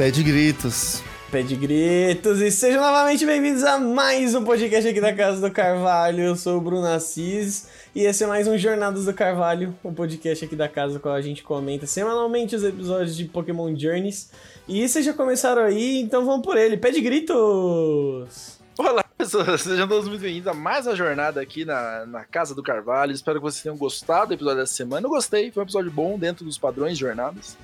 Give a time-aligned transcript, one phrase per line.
[0.00, 1.02] Pede gritos.
[1.30, 6.20] Pede gritos e sejam novamente bem-vindos a mais um podcast aqui da Casa do Carvalho.
[6.20, 10.42] Eu sou o Bruno Assis e esse é mais um Jornadas do Carvalho, um podcast
[10.42, 14.30] aqui da casa com a gente comenta semanalmente os episódios de Pokémon Journeys.
[14.66, 16.78] E vocês já começaram aí, então vamos por ele.
[16.78, 18.58] Pede gritos!
[18.78, 22.62] Olá, pessoas, sejam todos muito bem-vindos a mais uma jornada aqui na, na Casa do
[22.62, 23.12] Carvalho.
[23.12, 25.06] Espero que vocês tenham gostado do episódio dessa semana.
[25.06, 27.54] Eu gostei, foi um episódio bom dentro dos padrões de jornadas.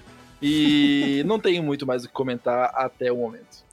[0.41, 3.65] E não tenho muito mais o que comentar até o momento.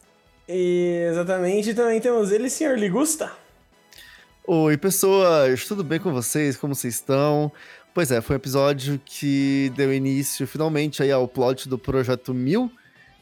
[0.48, 3.32] E, exatamente, também temos ele, senhor Ligusta.
[4.46, 6.58] Oi, pessoas, tudo bem com vocês?
[6.58, 7.52] Como vocês estão?
[7.94, 12.70] Pois é, foi um episódio que deu início finalmente aí ao plot do Projeto Mil,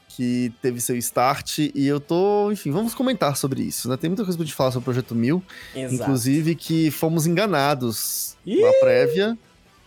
[0.07, 3.97] que teve seu start, e eu tô, enfim, vamos comentar sobre isso, né?
[3.97, 5.43] Tem muita coisa pra gente falar sobre o Projeto Mil,
[5.75, 5.93] Exato.
[5.93, 8.61] inclusive que fomos enganados Ih!
[8.61, 9.37] na prévia,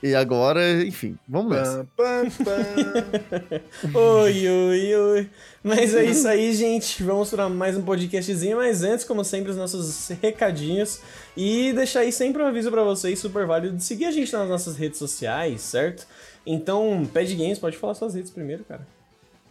[0.02, 1.86] e agora, enfim, vamos nessa.
[3.94, 5.30] Oi, oi, oi.
[5.62, 7.02] Mas é isso aí, gente.
[7.02, 8.58] Vamos para mais um podcastzinho.
[8.58, 11.00] Mas antes, como sempre, os nossos recadinhos.
[11.36, 14.48] E deixar aí sempre um aviso para vocês, super válido, de seguir a gente nas
[14.48, 16.06] nossas redes sociais, certo?
[16.46, 18.86] Então, Pad Games, pode falar suas redes primeiro, cara.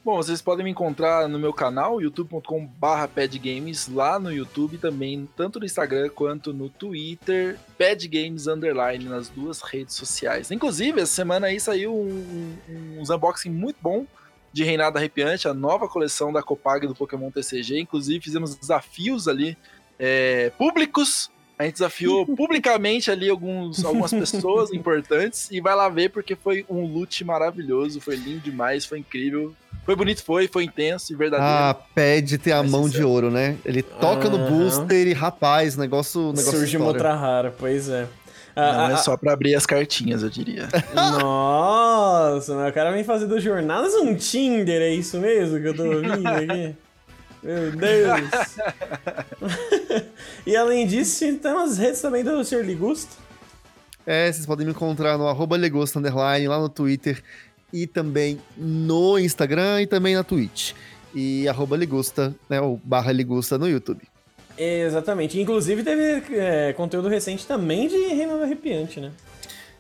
[0.06, 5.60] Bom, vocês podem me encontrar no meu canal, youtube.com.br padgames, lá no YouTube também, tanto
[5.60, 10.52] no Instagram quanto no Twitter, padgames underline nas duas redes sociais.
[10.52, 14.06] Inclusive, essa semana aí saiu um, um, uns unboxing muito bom
[14.52, 17.80] de Reinado Arrepiante, a nova coleção da Copag do Pokémon TCG.
[17.80, 19.58] Inclusive, fizemos desafios ali
[19.98, 21.32] é, públicos.
[21.58, 26.66] A gente desafiou publicamente ali alguns, algumas pessoas importantes e vai lá ver porque foi
[26.70, 29.56] um loot maravilhoso, foi lindo demais, foi incrível.
[29.86, 31.52] Foi bonito, foi, foi intenso e verdadeiro.
[31.54, 33.10] Ah, pede ter a Vai mão de certo.
[33.10, 33.58] ouro, né?
[33.66, 34.50] Ele toca no Aham.
[34.50, 36.28] booster e, rapaz, negócio.
[36.28, 38.08] negócio Surge uma outra rara, pois é.
[38.56, 40.70] Não Ah, é ah, só pra abrir as cartinhas, eu diria.
[40.94, 45.76] Nossa, mas o cara vem fazer do Jornadas um Tinder, é isso mesmo que eu
[45.76, 46.76] tô ouvindo aqui?
[47.42, 48.30] Meu Deus!
[50.48, 52.62] e além disso, tem umas redes também do Sr.
[52.64, 53.18] Ligusto.
[54.06, 57.22] É, vocês podem me encontrar no arroba Underline, lá no Twitter
[57.74, 60.74] e também no Instagram e também na Twitch.
[61.14, 64.02] E arroba Ligusta, né, ou barra Ligusta no YouTube.
[64.56, 65.40] Exatamente.
[65.40, 69.12] Inclusive teve é, conteúdo recente também de Reino Arrepiante, né?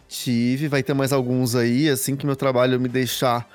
[0.09, 3.47] Tive, vai ter mais alguns aí, assim que meu trabalho me deixar,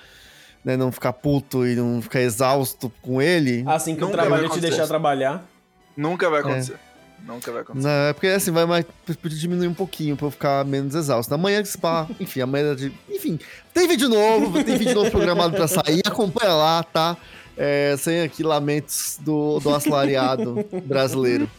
[0.64, 3.64] né, não ficar puto e não ficar exausto com ele.
[3.66, 5.44] Assim que Nunca o trabalho te deixar trabalhar.
[5.96, 6.76] Nunca vai acontecer.
[7.24, 7.86] Nunca vai acontecer.
[7.86, 8.86] Não, é porque assim, vai mais.
[9.20, 11.32] Podia diminuir um pouquinho pra eu ficar menos exausto.
[11.34, 12.92] Amanhã que spa, enfim, amanhã de.
[13.08, 13.38] Enfim,
[13.74, 16.00] tem vídeo novo, tem vídeo novo programado pra sair.
[16.06, 17.16] Acompanha lá, tá?
[17.56, 21.50] É, sem aqui lamentos do, do assalariado brasileiro.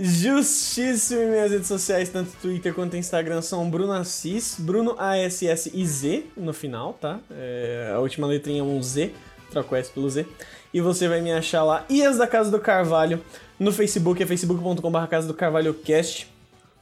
[0.00, 6.52] Justíssimo em minhas redes sociais, tanto Twitter quanto Instagram, são Bruno Assis, Bruno A-S-S-I-Z no
[6.52, 7.18] final, tá?
[7.30, 9.12] É, a última letrinha é um Z,
[9.50, 10.26] troca o S pelo Z.
[10.72, 11.84] E você vai me achar lá.
[11.88, 13.22] E as da Casa do Carvalho,
[13.58, 16.28] no Facebook é facebook.com.br Casa do Carvalho Cast.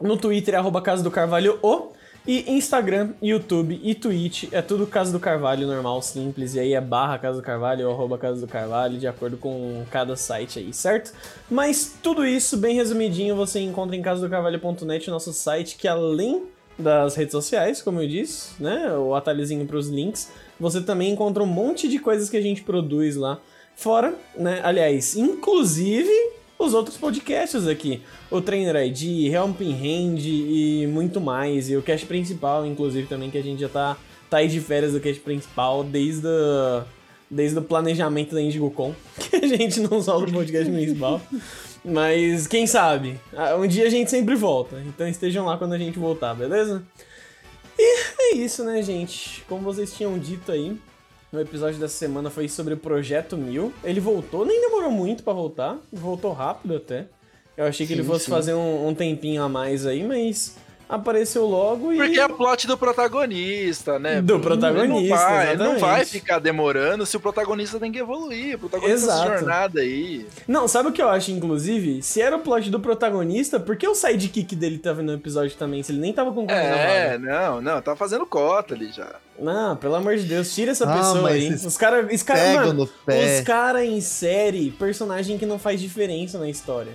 [0.00, 1.96] No Twitter é arroba Casa do Carvalho O.
[2.26, 6.56] E Instagram, YouTube e Twitch é tudo Casa do Carvalho normal, simples.
[6.56, 9.84] E aí é barra Casa do Carvalho ou arroba Casa do Carvalho, de acordo com
[9.92, 11.12] cada site aí, certo?
[11.48, 16.42] Mas tudo isso, bem resumidinho, você encontra em casadocarvalho.net, nosso site, que além
[16.76, 18.92] das redes sociais, como eu disse, né?
[18.98, 22.62] O atalhozinho para os links, você também encontra um monte de coisas que a gente
[22.62, 23.38] produz lá.
[23.76, 24.60] Fora, né?
[24.64, 26.10] Aliás, inclusive
[26.58, 28.02] os outros podcasts aqui.
[28.30, 31.68] O Trainer ID, Helping Hand e muito mais.
[31.68, 33.96] E o cast principal, inclusive, também, que a gente já tá,
[34.30, 36.26] tá aí de férias do cast principal desde
[37.28, 41.20] desde o planejamento da IndigoCon, que a gente não solta o podcast principal.
[41.84, 43.20] Mas quem sabe?
[43.36, 44.80] Ah, Um dia a gente sempre volta.
[44.86, 46.82] Então estejam lá quando a gente voltar, beleza?
[47.78, 49.44] E é isso, né, gente?
[49.48, 50.76] Como vocês tinham dito aí,
[51.36, 53.72] no episódio dessa semana foi sobre o Projeto Mil.
[53.84, 57.06] Ele voltou, nem demorou muito pra voltar, voltou rápido até.
[57.56, 58.30] Eu achei que ele Sim, fosse sim.
[58.30, 60.56] fazer um, um tempinho a mais aí, mas
[60.88, 61.96] apareceu logo e.
[61.96, 64.20] Porque é plot do protagonista, né?
[64.22, 67.98] Do Ele protagonista, Não vai, ele não vai ficar demorando se o protagonista tem que
[67.98, 68.56] evoluir.
[68.56, 69.28] O protagonista Exato.
[69.32, 70.26] jornada aí.
[70.46, 72.02] Não, sabe o que eu acho, inclusive?
[72.02, 75.82] Se era o plot do protagonista, por que o sidekick dele tava no episódio também?
[75.82, 79.16] Se ele nem tava com É, não, não, tá fazendo cota ali já.
[79.38, 81.52] Não, pelo amor de Deus, tira essa Ah, pessoa mas aí.
[81.54, 82.12] Os caras.
[82.12, 83.38] Os caras, Pegam mano, no pé.
[83.38, 86.94] os caras em série, personagem que não faz diferença na história.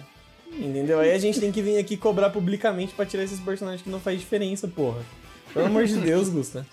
[0.52, 1.00] Entendeu?
[1.00, 4.00] Aí a gente tem que vir aqui cobrar publicamente pra tirar esses personagens que não
[4.00, 5.02] faz diferença, porra.
[5.54, 6.66] Pelo amor de Deus, Gusta.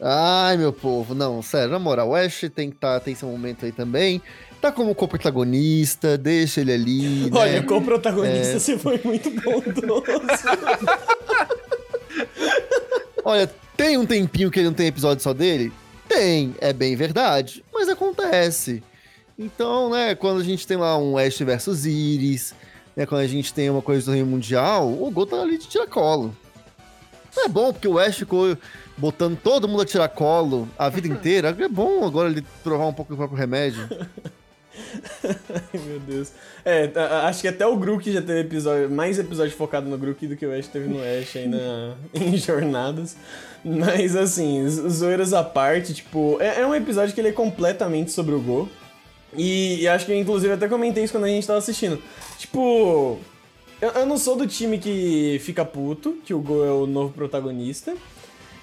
[0.00, 3.64] Ai, meu povo, não, sério, na moral, o Ash tem que tá, tem seu momento
[3.64, 4.20] aí também.
[4.60, 7.30] Tá como co-protagonista, deixa ele ali.
[7.30, 7.38] né?
[7.38, 8.58] Olha, com o protagonista É.
[8.58, 10.04] você foi muito bondoso.
[13.24, 15.72] Olha, tem um tempinho que ele não tem episódio só dele?
[16.08, 18.82] Tem, é bem verdade, mas acontece.
[19.38, 22.54] Então, né, quando a gente tem lá um Ash versus Iris,
[22.96, 25.66] né, quando a gente tem uma coisa do Rio Mundial, o Gol tá ali de
[25.66, 26.36] tiracolo.
[27.36, 28.56] É bom, porque o Ash ficou
[28.96, 31.56] botando todo mundo a tiracolo a vida inteira.
[31.58, 33.88] É bom agora ele provar um pouco do próprio remédio.
[35.24, 36.32] Ai, meu Deus.
[36.64, 36.90] É,
[37.24, 40.46] acho que até o Grook já teve episódio, mais episódio focado no Grook do que
[40.46, 43.16] o Ash teve no Ash aí na, em jornadas.
[43.64, 48.34] Mas assim, zoeiras à parte, tipo, é, é, um episódio que ele é completamente sobre
[48.34, 48.68] o Go.
[49.36, 52.00] E, e, acho que inclusive até comentei isso quando a gente tava assistindo.
[52.38, 53.18] Tipo,
[53.80, 57.12] eu, eu não sou do time que fica puto, que o Go é o novo
[57.12, 57.94] protagonista.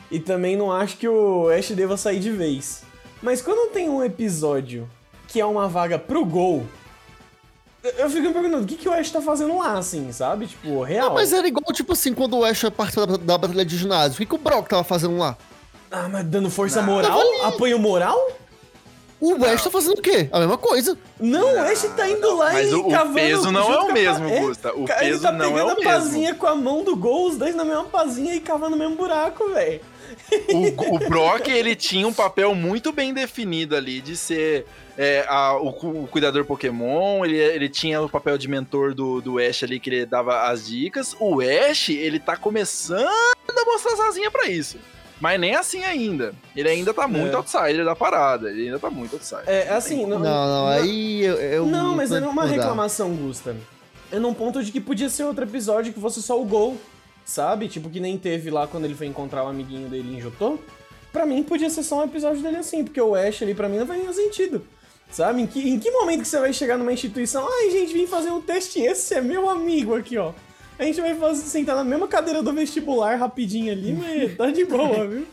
[0.09, 2.83] E também não acho que o Ash deva sair de vez.
[3.21, 4.89] Mas quando tem um episódio
[5.31, 6.65] que é uma vaga pro gol.
[7.97, 10.45] Eu fico me perguntando, o que, que o Ash tá fazendo lá, assim, sabe?
[10.45, 11.07] Tipo, real.
[11.07, 14.15] Não, mas era igual, tipo assim, quando o Ash participou da, da batalha de ginásio.
[14.15, 15.37] O que, que o Brock tava fazendo lá?
[15.89, 17.19] Ah, mas dando força não, moral?
[17.43, 18.19] Apoio moral?
[19.21, 19.47] O não.
[19.47, 20.27] Ash tá fazendo o quê?
[20.31, 20.97] A mesma coisa.
[21.19, 23.11] Não, o Ash tá indo lá mas e o, cavando...
[23.11, 24.73] o peso não é o mesmo, é, Gusta.
[24.73, 25.69] O peso tá não é o mesmo.
[25.69, 28.33] Ele tá pegando a pazinha com a mão do gol, os dois na mesma pazinha
[28.33, 29.79] e cavando o mesmo buraco, velho.
[30.49, 34.65] O, o Brock, ele tinha um papel muito bem definido ali de ser
[34.97, 39.39] é, a, o, o, cuidador Pokémon, ele, ele tinha o papel de mentor do, do
[39.39, 41.15] Ash ali, que ele dava as dicas.
[41.19, 44.77] O Ash, ele tá começando a mostrar sozinha para isso.
[45.21, 46.33] Mas nem assim ainda.
[46.55, 47.35] Ele ainda tá muito é.
[47.35, 48.49] outsider da parada.
[48.49, 49.47] Ele ainda tá muito outsider.
[49.47, 50.05] É, assim...
[50.05, 53.55] Não, não, não aí eu, eu Não, mas é uma reclamação, Gusta.
[54.11, 56.77] É num ponto de que podia ser outro episódio que fosse só o gol
[57.25, 57.67] sabe?
[57.67, 60.59] Tipo, que nem teve lá quando ele foi encontrar o amiguinho dele em Jotô.
[61.11, 63.77] Pra mim, podia ser só um episódio dele assim, porque o Ash ali pra mim
[63.77, 64.65] não faz nenhum sentido.
[65.09, 65.41] Sabe?
[65.41, 67.45] Em que, em que momento que você vai chegar numa instituição?
[67.45, 70.31] Ai, gente, vim fazer um teste, esse é meu amigo aqui, ó.
[70.81, 74.65] A gente vai fazer, sentar na mesma cadeira do vestibular rapidinho ali, mas tá de
[74.65, 75.27] boa, viu?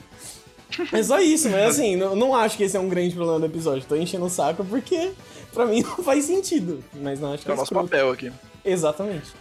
[0.93, 3.47] É só isso, mas assim, não, não acho que esse é um grande problema do
[3.47, 3.83] episódio.
[3.89, 5.13] Tô enchendo o saco porque
[5.55, 6.85] pra mim não faz sentido.
[6.93, 8.31] Mas não acho que é o nosso papel aqui.
[8.63, 9.33] Exatamente.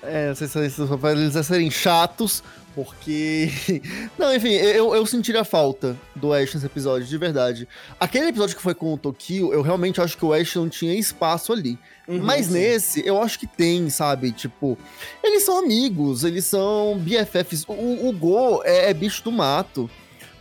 [0.00, 2.40] É, não sei se esses papéis eles serem chatos,
[2.74, 3.50] porque.
[4.18, 7.68] Não, enfim, eu, eu sentiria falta do Ash nesse episódio, de verdade.
[7.98, 10.94] Aquele episódio que foi com o Tokio, eu realmente acho que o Ash não tinha
[10.94, 11.78] espaço ali.
[12.06, 12.52] Uhum, Mas sim.
[12.54, 14.32] nesse, eu acho que tem, sabe?
[14.32, 14.78] Tipo,
[15.22, 17.64] eles são amigos, eles são BFFs.
[17.68, 19.90] O, o Go é, é bicho do mato.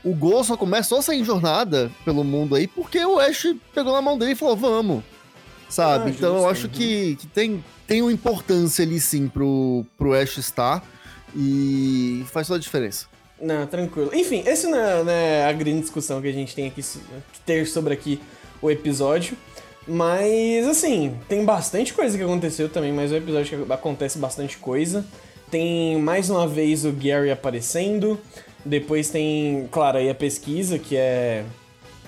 [0.04, 3.92] O Go só começou a sair em jornada pelo mundo aí porque o Ash pegou
[3.92, 5.04] na mão dele e falou: vamos.
[5.68, 6.06] Sabe?
[6.06, 10.14] Ah, então justo, eu acho que, que tem, tem uma importância ali sim pro, pro
[10.14, 10.82] Ash estar
[11.36, 13.08] e faz toda a diferença.
[13.42, 14.10] Não, tranquilo.
[14.14, 17.40] Enfim, essa não é, não é a grande discussão que a gente tem aqui que
[17.46, 18.20] ter sobre aqui
[18.62, 19.38] o episódio.
[19.88, 25.06] Mas, assim, tem bastante coisa que aconteceu também, mas o episódio que acontece bastante coisa.
[25.50, 28.20] Tem mais uma vez o Gary aparecendo.
[28.66, 31.46] Depois tem, claro, aí a pesquisa, que é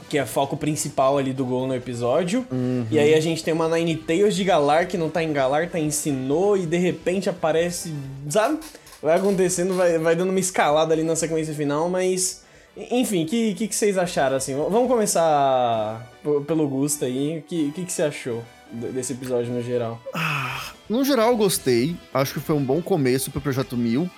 [0.09, 2.45] que é foco principal ali do gol no episódio.
[2.51, 2.85] Uhum.
[2.89, 5.69] E aí a gente tem uma Nine Tails de Galar que não tá em Galar,
[5.69, 7.93] tá em Sinnoh, e de repente aparece,
[8.27, 8.57] sabe?
[9.01, 12.43] Vai acontecendo, vai, vai dando uma escalada ali na sequência final, mas...
[12.91, 14.55] Enfim, o que, que, que, vocês acharam, assim?
[14.55, 16.07] Vamos começar
[16.47, 17.39] pelo Gusta aí.
[17.39, 19.99] O que, que, que você achou desse episódio no geral?
[20.13, 21.95] Ah, no geral, eu gostei.
[22.13, 24.09] Acho que foi um bom começo pro Projeto Mil.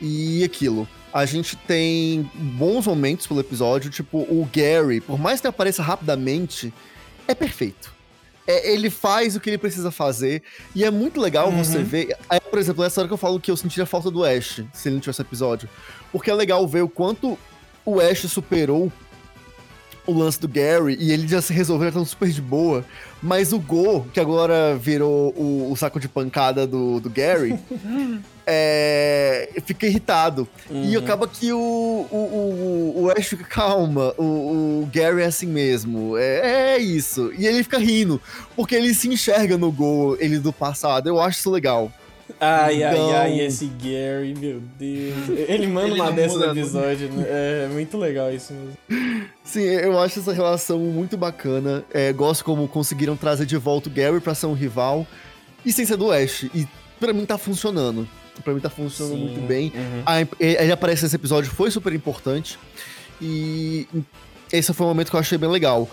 [0.00, 5.46] E aquilo, a gente tem bons momentos pelo episódio, tipo, o Gary, por mais que
[5.46, 6.72] apareça rapidamente,
[7.26, 7.95] é perfeito.
[8.46, 10.42] É, ele faz o que ele precisa fazer,
[10.74, 11.64] e é muito legal uhum.
[11.64, 12.16] você ver.
[12.28, 14.88] Aí, por exemplo, essa hora que eu falo que eu sentiria falta do Ash, se
[14.88, 15.68] ele não tivesse episódio.
[16.12, 17.38] Porque é legal ver o quanto
[17.84, 18.92] o Ash superou
[20.06, 22.84] o lance do Gary e ele já se resolveu tão super de boa.
[23.20, 27.58] Mas o Go, que agora virou o, o saco de pancada do, do Gary,
[28.46, 30.48] é, fica irritado.
[30.70, 30.84] Uhum.
[30.84, 35.46] E acaba que o, o, o, o Ash fica, calma, o, o Gary é assim
[35.46, 36.16] mesmo.
[36.16, 37.32] É, é isso.
[37.36, 38.20] E ele fica rindo,
[38.54, 41.08] porque ele se enxerga no Go, ele do passado.
[41.08, 41.90] Eu acho isso legal.
[42.40, 43.10] Ai, então...
[43.10, 45.48] ai, ai, esse Gary, meu Deus.
[45.48, 47.24] Ele manda ele uma dessa no episódio, né?
[47.28, 49.28] É muito legal isso mesmo.
[49.44, 51.84] Sim, eu acho essa relação muito bacana.
[51.92, 55.06] É, gosto como conseguiram trazer de volta o Gary pra ser um rival
[55.64, 56.44] e sem ser do Ash.
[56.52, 56.66] E
[56.98, 58.08] pra mim tá funcionando.
[58.42, 59.72] Pra mim tá funcionando Sim, muito bem.
[59.74, 60.02] Uhum.
[60.04, 62.58] A, ele aparece nesse episódio, foi super importante.
[63.20, 63.88] E
[64.52, 65.88] esse foi um momento que eu achei bem legal.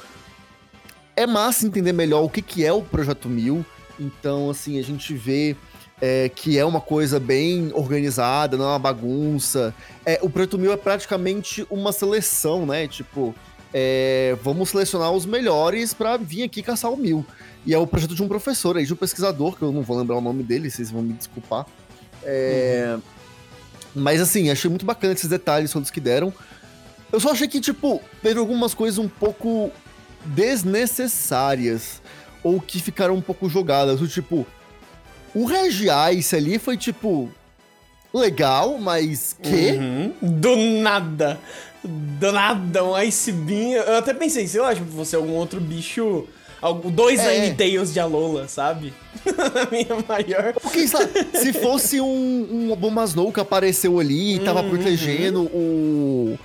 [1.16, 3.66] É massa entender melhor o que, que é o Projeto Mil.
[4.00, 5.56] Então, assim, a gente vê
[6.02, 9.74] é, que é uma coisa bem organizada, não é uma bagunça.
[10.06, 12.88] É, o Preto Mil é praticamente uma seleção, né?
[12.88, 13.34] Tipo,
[13.74, 17.26] é, vamos selecionar os melhores para vir aqui caçar o mil.
[17.66, 19.98] E é o projeto de um professor aí, de um pesquisador, que eu não vou
[19.98, 21.66] lembrar o nome dele, vocês vão me desculpar.
[22.25, 23.01] É, uhum.
[23.96, 26.34] Mas assim, achei muito bacana esses detalhes todos que deram.
[27.12, 29.72] Eu só achei que, tipo, teve algumas coisas um pouco
[30.25, 32.01] desnecessárias.
[32.44, 34.01] Ou que ficaram um pouco jogadas.
[34.01, 34.46] O tipo,
[35.34, 37.30] o Regiais ali foi tipo.
[38.13, 39.72] Legal, mas que?
[39.72, 40.13] Uhum.
[40.22, 41.39] Do nada.
[41.84, 43.72] Do nada, um Ice Beam.
[43.72, 46.27] Eu até pensei, sei lá, tipo, você algum outro bicho.
[46.72, 47.41] Dois É.
[47.41, 48.93] Nine Tails de Alola, sabe?
[49.25, 50.53] A minha maior.
[50.53, 54.70] Porque, sabe, se fosse um, um Bombasnou que apareceu ali e tava Uhum.
[54.70, 56.38] protegendo o.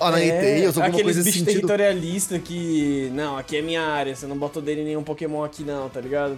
[0.00, 1.44] A Ninetales, alguma aqueles coisa sentido.
[1.46, 3.08] territorialistas que.
[3.14, 6.00] Não, aqui é minha área, você não bota o dele nenhum Pokémon aqui, não, tá
[6.00, 6.36] ligado?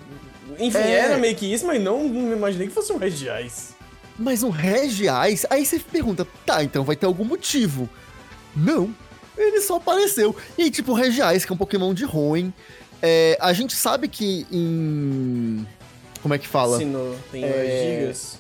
[0.59, 0.91] Enfim, É.
[0.99, 3.75] era meio que isso, mas não, não imaginei que fosse um Regiais.
[4.19, 7.89] Mas um Regiais, aí você pergunta, tá, então vai ter algum motivo.
[8.55, 8.95] Não,
[9.37, 10.37] ele só apareceu.
[10.59, 12.53] E tipo, o Regiais, que é um Pokémon de ruim.
[13.03, 15.67] É, a gente sabe que em.
[16.23, 16.79] Como é que fala?
[16.79, 18.01] Sino tem É.
[18.01, 18.39] gigas.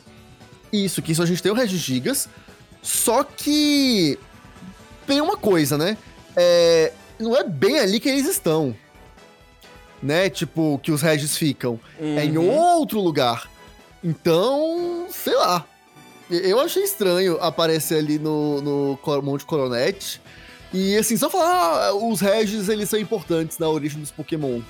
[0.72, 2.28] Isso, que isso a gente tem o Regigigas.
[2.82, 4.18] Só que.
[5.06, 5.96] Tem uma coisa, né?
[6.34, 8.74] É, não é bem ali que eles estão.
[10.02, 10.28] Né?
[10.30, 11.78] Tipo, que os Regis ficam.
[12.00, 12.48] É em Uhum.
[12.50, 13.50] outro lugar.
[14.02, 15.66] Então, sei lá.
[16.30, 20.20] Eu achei estranho aparecer ali no, no Monte Coronet.
[20.76, 24.60] E assim, só falar, ah, os Regis, eles são importantes na origem dos Pokémon.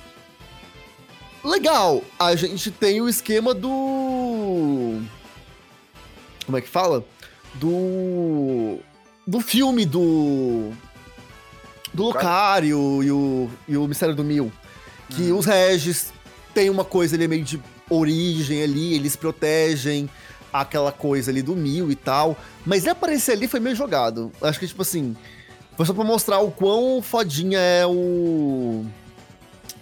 [1.43, 5.01] Legal, a gente tem o esquema do...
[6.45, 7.03] Como é que fala?
[7.55, 8.81] Do...
[9.27, 10.73] Do filme do...
[11.95, 14.53] Do Lucario e o, e o Mistério do Mil.
[15.09, 16.13] Que os Regis
[16.53, 17.59] tem uma coisa ali meio de
[17.89, 20.11] origem ali, eles protegem
[20.53, 22.37] aquela coisa ali do Mil e tal.
[22.67, 24.31] Mas ele aparecer ali foi meio jogado.
[24.43, 25.17] Acho que, tipo assim,
[25.77, 28.85] foi só pra mostrar o quão fodinha é o.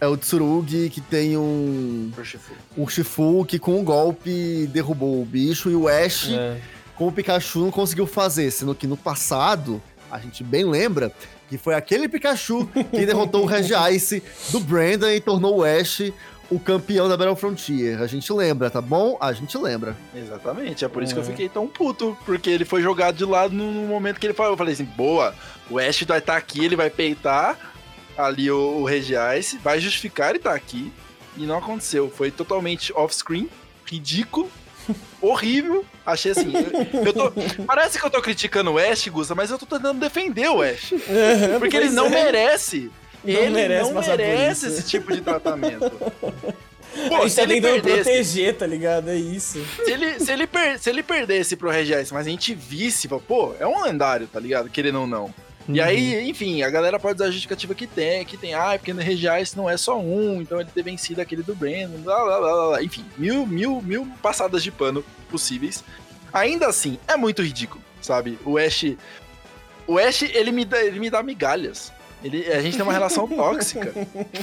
[0.01, 2.11] É o Tsurugi que tem um.
[2.17, 2.53] Urshifu.
[2.77, 6.57] Um Shifu que com um golpe derrubou o bicho e o Ash É.
[6.97, 9.81] com o Pikachu não conseguiu fazer, sendo que no passado,
[10.11, 11.13] a gente bem lembra,
[11.49, 16.13] que foi aquele Pikachu que derrotou o Regice do Brandon e tornou o Ash
[16.53, 18.03] o campeão da Battle Frontier.
[18.03, 19.17] A gente lembra, tá bom?
[19.21, 19.97] A gente lembra.
[20.15, 21.27] Exatamente, é por isso que eu É.
[21.27, 24.53] fiquei tão puto, porque ele foi jogado de lado no, momento que ele falou.
[24.53, 25.35] Eu falei assim, boa,
[25.71, 27.59] o Ash vai estar aqui, ele vai peitar
[28.19, 30.93] ali o, o Regice, vai justificar ele estar aqui,
[31.39, 32.11] e não aconteceu.
[32.11, 33.49] Foi totalmente off-screen,
[33.87, 34.51] ridículo,
[35.23, 35.87] horrível.
[36.05, 37.33] Achei assim, eu, eu tô,
[37.65, 40.93] parece que eu tô criticando o Ash, Gusta, mas eu tô tentando defender o Ash,
[41.59, 42.11] porque ele não é.
[42.11, 42.91] merece.
[43.25, 45.91] Ele merece não merece esse tipo de tratamento.
[47.09, 49.09] Pô, se tá ele tentando perdesse, proteger, tá ligado?
[49.09, 49.65] É isso.
[49.83, 53.55] se ele, se, ele per- se ele perdesse pro Regice, mas a gente visse, pô,
[53.59, 54.69] é um lendário, tá ligado?
[54.69, 55.33] Querendo ou não.
[55.69, 55.87] E Uhum.
[55.87, 59.01] aí, enfim, a galera pode usar a justificativa que tem, que tem, ah, porque no
[59.01, 62.53] Regice não é só um, então ele ter vencido aquele do Brandon, blá blá blá
[62.53, 62.83] blá, blá.
[62.83, 65.83] enfim, mil, mil, mil passadas de pano possíveis.
[66.33, 68.39] Ainda assim, é muito ridículo, sabe?
[68.45, 68.85] O Ash.
[69.87, 71.91] O Ash, ele me dá, ele me dá migalhas.
[72.25, 73.93] Ele, a gente tem uma relação tóxica.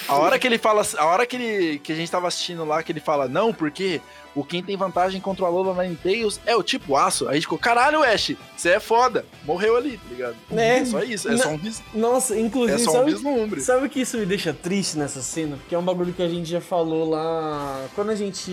[0.08, 2.84] A hora que ele fala, a hora que ele que a gente tava assistindo lá
[2.84, 4.02] que ele fala não, porque
[4.36, 7.26] o quem tem vantagem contra o Alola Ninetales é o tipo aço.
[7.26, 9.26] Aí a gente ficou, caralho, Ash, você é foda.
[9.46, 10.36] Morreu ali, tá ligado?
[10.52, 10.84] É.
[10.86, 13.62] só isso, é só um, vis- Nossa, é inclusive, só um sabe, vislumbre.
[13.62, 15.56] sabe o que isso me deixa triste nessa cena?
[15.58, 17.86] Porque é um bagulho que a gente já falou lá.
[17.96, 18.52] Quando a gente.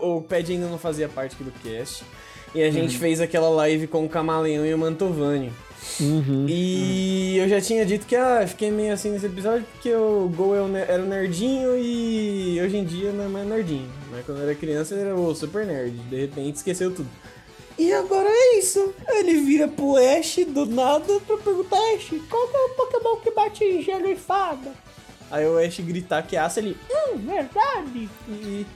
[0.00, 2.04] O, o Pad ainda não fazia parte aqui do cast.
[2.54, 2.72] E a Uhum.
[2.72, 5.52] gente fez aquela live com o Camaleão e o Mantovani.
[6.00, 6.46] Uhum.
[6.48, 10.56] E eu já tinha dito que ah, fiquei meio assim nesse episódio porque o Gol
[10.56, 13.90] é era o nerdinho e hoje em dia não é mais nerdinho.
[14.10, 15.96] Mas quando eu era criança ele era o super nerd.
[16.08, 17.08] De repente esqueceu tudo.
[17.78, 18.94] E agora é isso.
[19.08, 23.64] Ele vira pro Ash do nada pra perguntar: Ash, qual é o Pokémon que bate
[23.64, 24.72] em gelo e fada?
[25.30, 26.76] Aí o Ash gritar que aça ele.
[26.90, 28.08] Hum, verdade.
[28.28, 28.66] E.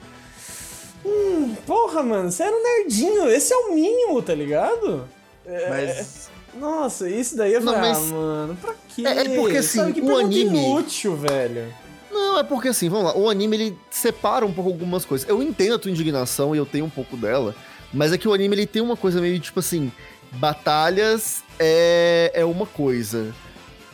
[1.05, 3.31] Hum, porra, mano, você era um nerdinho.
[3.31, 5.09] Esse é o mínimo, tá ligado?
[5.47, 9.02] É, Mas nossa, isso daí eu Não, falei, mas- ah, mano, pra quê?
[9.07, 11.73] É- é porque, assim, Sabe, que o anime- inútil, velho.
[12.11, 15.28] Não, é porque assim, vamos lá, o anime ele separa um pouco algumas coisas.
[15.28, 17.55] Eu entendo a tua indignação e eu tenho um pouco dela,
[17.93, 19.93] mas é que o anime ele tem uma coisa meio tipo assim,
[20.33, 23.35] batalhas é, é uma coisa.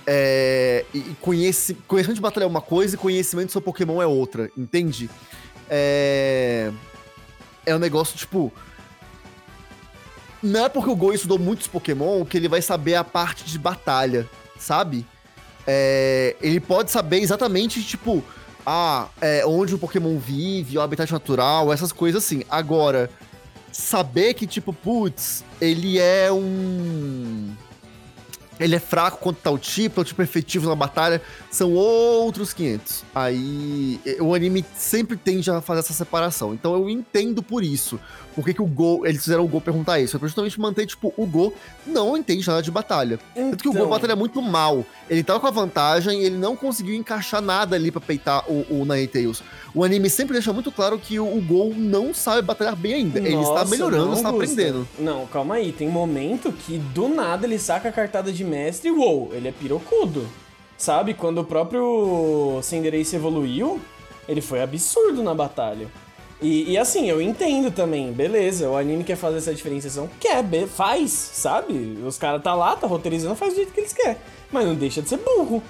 [0.07, 4.51] É, e conhece, conhecimento de batalha é uma coisa e conhecimento seu Pokémon é outra,
[4.57, 5.09] entende?
[5.69, 6.71] É.
[7.67, 8.53] É um negócio tipo.
[10.45, 13.59] Não é porque o Goi estudou muitos Pokémon que ele vai saber a parte de
[13.59, 15.07] batalha, sabe?
[15.67, 18.23] É, ele pode saber exatamente, tipo,
[18.67, 22.43] ah, é, onde o Pokémon vive, o habitat natural, essas coisas assim.
[22.51, 23.09] Agora,
[23.73, 27.51] saber que, tipo, putz, ele é um.
[28.61, 33.03] ele é fraco quanto tal tipo, é o tipo efetivo na batalha, são outros 500.
[33.15, 36.53] Aí o anime sempre tende a fazer essa separação.
[36.53, 37.99] Então eu entendo por isso.
[38.35, 40.17] Por que, que o Go, eles fizeram o Go perguntar isso?
[40.17, 41.55] É pra justamente manter, tipo, o Go
[41.87, 43.19] não entende nada de batalha.
[43.33, 43.51] Então...
[43.51, 43.91] Tanto que o Go então.
[43.91, 44.85] batalha muito mal.
[45.09, 48.67] Ele tava com a vantagem e ele não conseguiu encaixar nada ali pra peitar o,
[48.71, 49.43] o Ninetales.
[49.75, 53.21] O anime sempre deixa muito claro que o, o Go não sabe batalhar bem ainda.
[53.21, 54.89] Nossa, ele está melhorando, não, está aprendendo.
[54.99, 55.73] Não, calma aí.
[55.73, 59.53] Tem momento que do nada ele saca a cartada de mestre e uou, ele é
[59.53, 60.27] pirocudo.
[60.77, 61.15] Sabe?
[61.15, 63.81] Quando o próprio Cinderace evoluiu,
[64.29, 65.89] ele foi absurdo na batalha.
[66.45, 71.11] E, e, assim, eu entendo também, beleza, o anime quer fazer essa diferenciação, quer, faz,
[71.11, 71.99] sabe?
[72.07, 74.19] Os caras tá lá, tá roteirizando, faz do jeito que eles querem.
[74.53, 75.63] Mas não deixa de ser burro.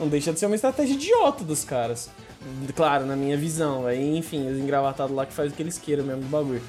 [0.00, 2.08] Não deixa de ser uma estratégia idiota dos caras.
[2.74, 3.86] Claro, na minha visão.
[3.86, 6.62] Aí, enfim, os engravatados lá que fazem o que eles queiram mesmo do bagulho.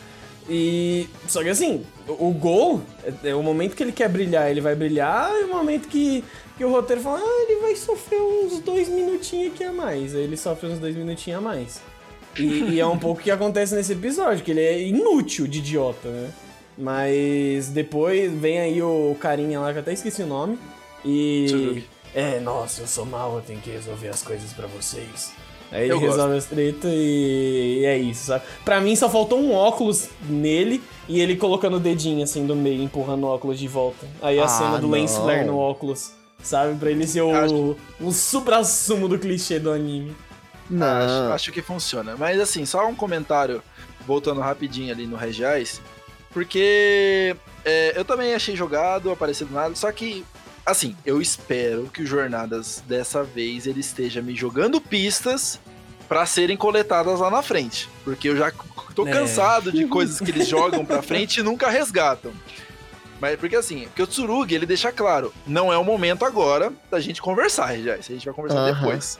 [0.50, 1.08] E.
[1.26, 4.76] Só que assim, o, gol, é, é, o momento que ele quer brilhar, ele vai
[4.76, 6.22] brilhar, e o momento que,
[6.58, 10.14] que o roteiro fala, ah, ele vai sofrer uns dois minutinhos aqui a mais.
[10.14, 11.93] Aí ele sofre uns dois minutinhos a mais.
[12.38, 15.60] E, e, é um pouco o que acontece nesse episódio, que ele é inútil de
[15.60, 16.32] idiota, né?
[16.78, 20.58] Mas depois vem aí o carinha lá, que eu até esqueci o nome.
[21.06, 21.84] E.
[22.16, 25.34] É, nossa, eu sou mal, eu tenho que resolver as coisas para vocês.
[25.72, 26.38] Aí ele eu resolve gosto.
[26.38, 27.80] as tretas e...
[27.82, 28.46] e é isso, sabe?
[28.64, 32.84] Pra mim só faltou um óculos nele e ele colocando o dedinho assim do meio,
[32.84, 34.06] empurrando o óculos de volta.
[34.22, 35.00] Aí a ah, cena do não.
[35.00, 36.12] Lance Flair no óculos,
[36.44, 36.78] sabe?
[36.78, 40.16] Pra ele ser o, o supra-sumo do clichê do anime.
[40.70, 40.88] Não.
[40.88, 42.16] Acho, acho, que funciona.
[42.18, 43.62] Mas assim, só um comentário,
[44.06, 45.82] voltando rapidinho ali no Regiais,
[46.32, 50.26] porque é, eu também achei jogado, apareceu do nada, só que,
[50.66, 55.60] assim, eu espero que o Jornadas dessa vez ele esteja me jogando pistas
[56.08, 57.90] para serem coletadas lá na frente.
[58.04, 58.52] Porque eu já
[58.96, 59.12] tô é.
[59.12, 62.32] cansado de coisas que eles jogam pra frente e nunca resgatam.
[63.22, 67.00] Mas porque assim, porque o Tsurugi ele deixa claro, não é o momento agora da
[67.00, 68.06] gente conversar, Regiais.
[68.10, 68.74] A gente vai conversar uhum.
[68.74, 69.18] depois.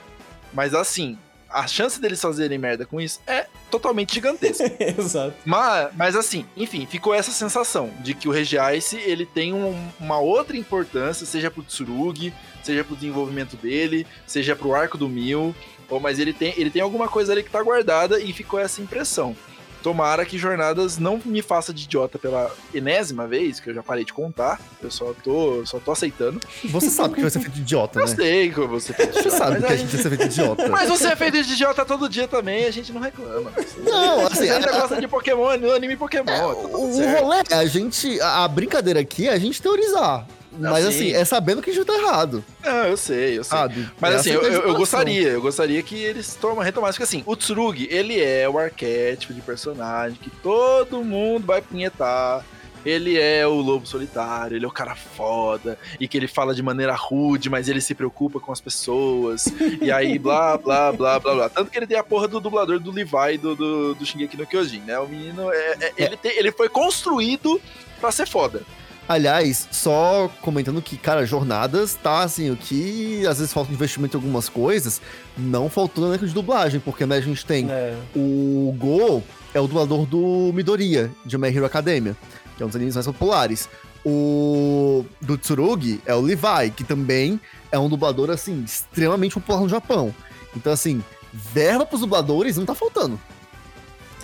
[0.52, 1.18] Mas assim,
[1.54, 4.70] a chance deles fazerem merda com isso é totalmente gigantesca.
[4.98, 5.34] Exato.
[5.44, 10.18] Mas, mas assim, enfim, ficou essa sensação de que o Regice, ele tem um, uma
[10.18, 15.54] outra importância, seja pro Tsurugi, seja pro desenvolvimento dele, seja pro arco do Mil,
[15.88, 18.82] ou, mas ele tem, ele tem alguma coisa ali que tá guardada e ficou essa
[18.82, 19.36] impressão.
[19.84, 24.02] Tomara que Jornadas não me faça de idiota pela enésima vez, que eu já parei
[24.02, 24.58] de contar.
[24.82, 26.40] Eu só tô, só tô aceitando.
[26.64, 28.10] Você sabe que vai ser feito de idiota, eu né?
[28.10, 29.30] Eu sei que você feito de idiota.
[29.30, 30.68] Você sabe que a gente vai ser feito de idiota.
[30.70, 33.52] Mas você é feito de idiota todo dia também, a gente não reclama.
[33.84, 34.48] Não, assim...
[34.48, 36.30] A gente gosta de Pokémon, anime Pokémon.
[36.30, 38.18] É, tá o rolê é a gente...
[38.22, 40.26] A brincadeira aqui é a gente teorizar.
[40.58, 42.44] Mas assim, é sabendo que gente tá errado.
[42.62, 43.58] Ah, eu sei, eu sei.
[44.00, 47.88] Mas é assim, eu, eu, gostaria, eu gostaria que eles retomassem, porque assim, o Tsurugi,
[47.90, 52.44] ele é o arquétipo de personagem que todo mundo vai punhetar.
[52.84, 56.62] Ele é o lobo solitário, ele é o cara foda, e que ele fala de
[56.62, 59.46] maneira rude, mas ele se preocupa com as pessoas,
[59.80, 61.48] e aí blá, blá, blá, blá, blá.
[61.48, 64.46] Tanto que ele tem a porra do dublador do Levi do, do, do Shingeki no
[64.46, 64.98] Kyojin, né?
[64.98, 67.58] O menino, é, é, ele, tem, ele foi construído
[67.98, 68.62] pra ser foda.
[69.06, 74.20] Aliás, só comentando que, cara, jornadas tá assim, o que às vezes falta investimento em
[74.20, 75.00] algumas coisas,
[75.36, 77.94] não faltou na de dublagem, porque né, a gente tem é.
[78.16, 82.16] o Go, é o dublador do Midoriya, de My Hero Academia,
[82.56, 83.68] que é um dos animes mais populares.
[84.06, 87.38] O do Tsurugi é o Levi, que também
[87.70, 90.14] é um dublador, assim, extremamente popular no Japão.
[90.56, 93.20] Então, assim, verba pros dubladores não tá faltando.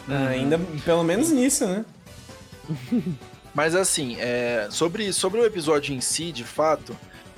[0.09, 1.85] Ah, ainda, pelo menos nisso, né?
[3.55, 6.97] Mas assim, é, sobre, sobre o episódio em si, de fato,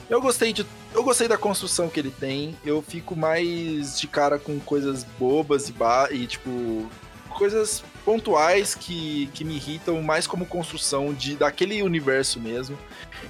[0.09, 0.67] eu gostei de.
[0.95, 2.57] Eu gostei da construção que ele tem.
[2.65, 5.75] Eu fico mais de cara com coisas bobas e,
[6.13, 6.89] e tipo.
[7.31, 12.77] Coisas pontuais que, que me irritam mais como construção de daquele universo mesmo.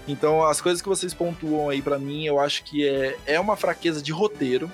[0.09, 3.55] Então, as coisas que vocês pontuam aí para mim, eu acho que é, é uma
[3.55, 4.69] fraqueza de roteiro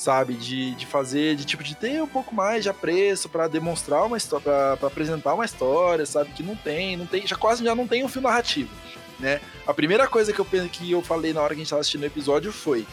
[0.00, 0.32] sabe?
[0.32, 4.16] De, de fazer, de tipo, de ter um pouco mais de apreço para demonstrar uma
[4.16, 6.32] história, para apresentar uma história, sabe?
[6.32, 8.70] Que não tem, não tem, já quase já não tem um fio narrativo,
[9.18, 9.42] né?
[9.66, 12.02] A primeira coisa que eu, que eu falei na hora que a gente tava assistindo
[12.02, 12.86] o episódio foi: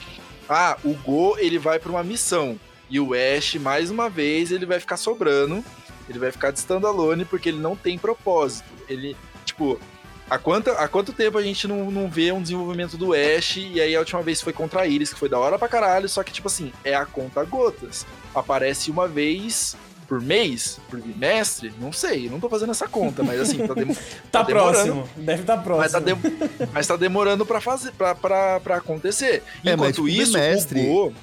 [0.50, 4.66] ah, o Go ele vai para uma missão e o Ash, mais uma vez, ele
[4.66, 5.64] vai ficar sobrando,
[6.10, 8.68] ele vai ficar de standalone porque ele não tem propósito.
[8.90, 9.16] Ele,
[9.46, 9.80] tipo,
[10.30, 13.80] Há quanto, há quanto tempo a gente não, não vê um desenvolvimento do Ash e
[13.80, 16.22] aí a última vez foi contra a Iris, que foi da hora pra caralho, só
[16.22, 18.06] que, tipo assim, é a conta gotas.
[18.36, 23.42] Aparece uma vez por mês, por bimestre, não sei, não tô fazendo essa conta, mas
[23.42, 23.88] assim, tá, dem
[24.32, 25.82] tá, tá próximo, deve estar tá próximo.
[25.82, 29.44] Mas tá, de mas tá demorando pra fazer, pra, pra, pra acontecer.
[29.66, 30.80] É, Enquanto mas, isso, bimestre...
[30.82, 31.14] o Go...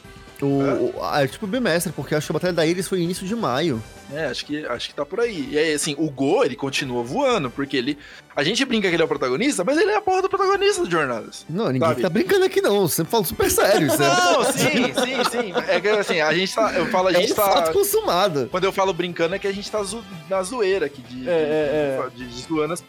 [0.42, 3.34] O, o, é tipo bimestre, porque acho que a Batalha da Iris foi início de
[3.34, 3.82] maio.
[4.12, 5.48] É, acho que, acho que tá por aí.
[5.50, 7.98] E aí, assim, o Go, ele continua voando, porque ele.
[8.36, 10.84] A gente brinca que ele é o protagonista, mas ele é a porra do protagonista
[10.84, 11.46] de jornadas.
[11.48, 12.02] Não, ninguém sabe?
[12.02, 12.86] tá brincando aqui, não.
[12.86, 13.88] Você fala super sério.
[13.88, 14.02] Você...
[14.02, 15.52] não, sim, sim, sim.
[15.68, 16.72] É que assim, a gente tá.
[16.72, 17.44] Eu falo, a gente é tá.
[17.44, 18.48] Fato consumado.
[18.50, 20.04] Quando eu falo brincando, é que a gente tá zo...
[20.28, 22.84] na zoeira aqui, de, é, de, é, de, de zoando as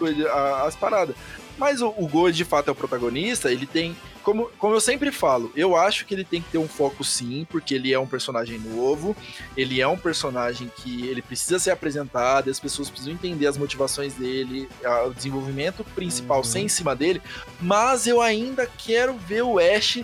[0.65, 1.15] as paradas.
[1.57, 3.95] Mas o, o Go, de fato, é o protagonista, ele tem.
[4.23, 7.45] Como, como eu sempre falo, eu acho que ele tem que ter um foco sim,
[7.49, 9.15] porque ele é um personagem novo,
[9.55, 14.13] ele é um personagem que ele precisa ser apresentado, as pessoas precisam entender as motivações
[14.13, 14.69] dele,
[15.07, 16.43] o desenvolvimento principal uhum.
[16.43, 17.21] sem em cima dele,
[17.59, 20.03] mas eu ainda quero ver o Ash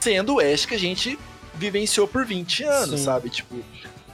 [0.00, 1.18] sendo o Ash que a gente
[1.54, 3.04] vivenciou por 20 anos, sim.
[3.04, 3.28] sabe?
[3.28, 3.56] Tipo,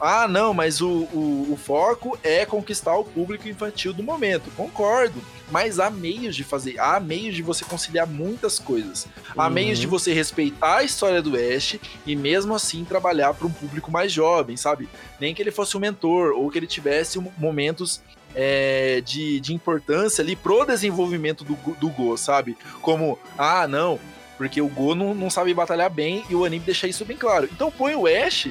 [0.01, 4.51] ah, não, mas o, o, o, foco é conquistar o público infantil do momento.
[4.57, 5.23] Concordo.
[5.51, 9.07] Mas há meios de fazer, há meios de você conciliar muitas coisas.
[9.37, 9.53] Há uhum.
[9.53, 13.91] meios de você respeitar a história do Ash e mesmo assim trabalhar para um público
[13.91, 14.89] mais jovem, sabe?
[15.21, 18.01] Nem que ele fosse um mentor ou que ele tivesse momentos
[18.35, 22.57] é, de, de importância ali pro desenvolvimento do, do Go, sabe?
[22.83, 23.99] Como, ah, não,
[24.37, 27.49] porque o Go não, não sabe batalhar bem e o anime deixa isso bem claro.
[27.51, 28.49] Então põe o Ash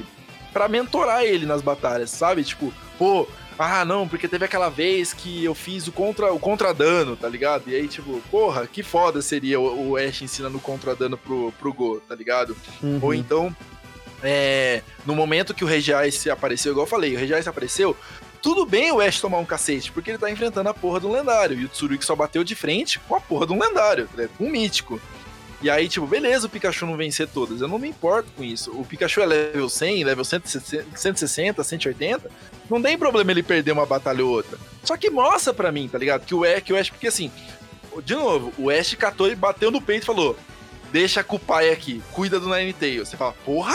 [0.52, 2.42] para mentorar ele nas batalhas, sabe?
[2.42, 3.28] Tipo, pô,
[3.58, 7.64] ah, não, porque teve aquela vez que eu fiz o contra o contradano, tá ligado?
[7.68, 11.72] E aí, tipo, porra, que foda seria o, o Ash ensinando o contradano pro, pro
[11.72, 12.56] Go, tá ligado?
[12.82, 12.98] Uhum.
[13.02, 13.54] Ou então,
[14.22, 17.96] é, no momento que o Regiais apareceu, igual eu falei, o Regiais apareceu,
[18.42, 21.58] tudo bem o Ash tomar um cacete, porque ele tá enfrentando a porra do lendário.
[21.58, 25.00] E o Tsurugi só bateu de frente com a porra do lendário, tá um mítico.
[25.62, 27.60] E aí, tipo, beleza o Pikachu não vencer todas.
[27.60, 28.70] Eu não me importo com isso.
[28.72, 32.30] O Pikachu é level 100, level 160, 180.
[32.68, 34.58] Não tem problema ele perder uma batalha ou outra.
[34.82, 36.26] Só que mostra pra mim, tá ligado?
[36.26, 37.30] Que o que o Ash porque assim,
[38.04, 40.36] de novo, o Ash catou e bateu no peito e falou:
[40.92, 43.08] Deixa com o pai aqui, cuida do Ninetales.
[43.08, 43.74] Você fala, porra,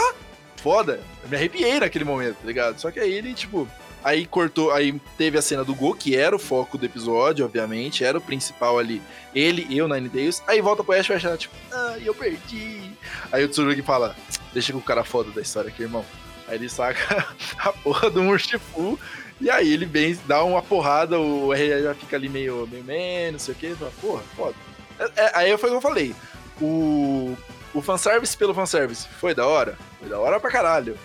[0.56, 1.00] foda.
[1.22, 2.78] Eu me arrepiei naquele momento, tá ligado?
[2.78, 3.68] Só que aí ele, tipo,
[4.04, 8.04] Aí cortou, aí teve a cena do Go, que era o foco do episódio, obviamente,
[8.04, 9.00] era o principal ali.
[9.34, 10.42] Ele e o Nine Days.
[10.46, 12.92] Aí volta pro Ash e o tipo, ah, eu perdi.
[13.30, 14.16] Aí o Tsurugi fala,
[14.52, 16.04] deixa com o cara foda da história aqui, irmão.
[16.48, 17.26] Aí ele saca
[17.58, 18.98] a porra do Urshifu.
[19.40, 23.32] E aí ele vem, dá uma porrada, o R já fica ali meio, meio menos,
[23.32, 23.84] não sei o que.
[24.00, 24.54] Porra, foda.
[24.98, 26.14] É, é, aí foi o que eu falei.
[26.60, 27.36] O,
[27.74, 29.76] o fanservice pelo fanservice foi da hora?
[29.98, 30.96] Foi da hora pra caralho.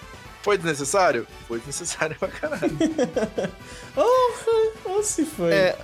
[0.48, 1.28] Foi desnecessário?
[1.46, 2.72] Foi desnecessário pra caralho.
[3.98, 4.32] oh,
[4.86, 5.52] oh, se foi.
[5.52, 5.78] É,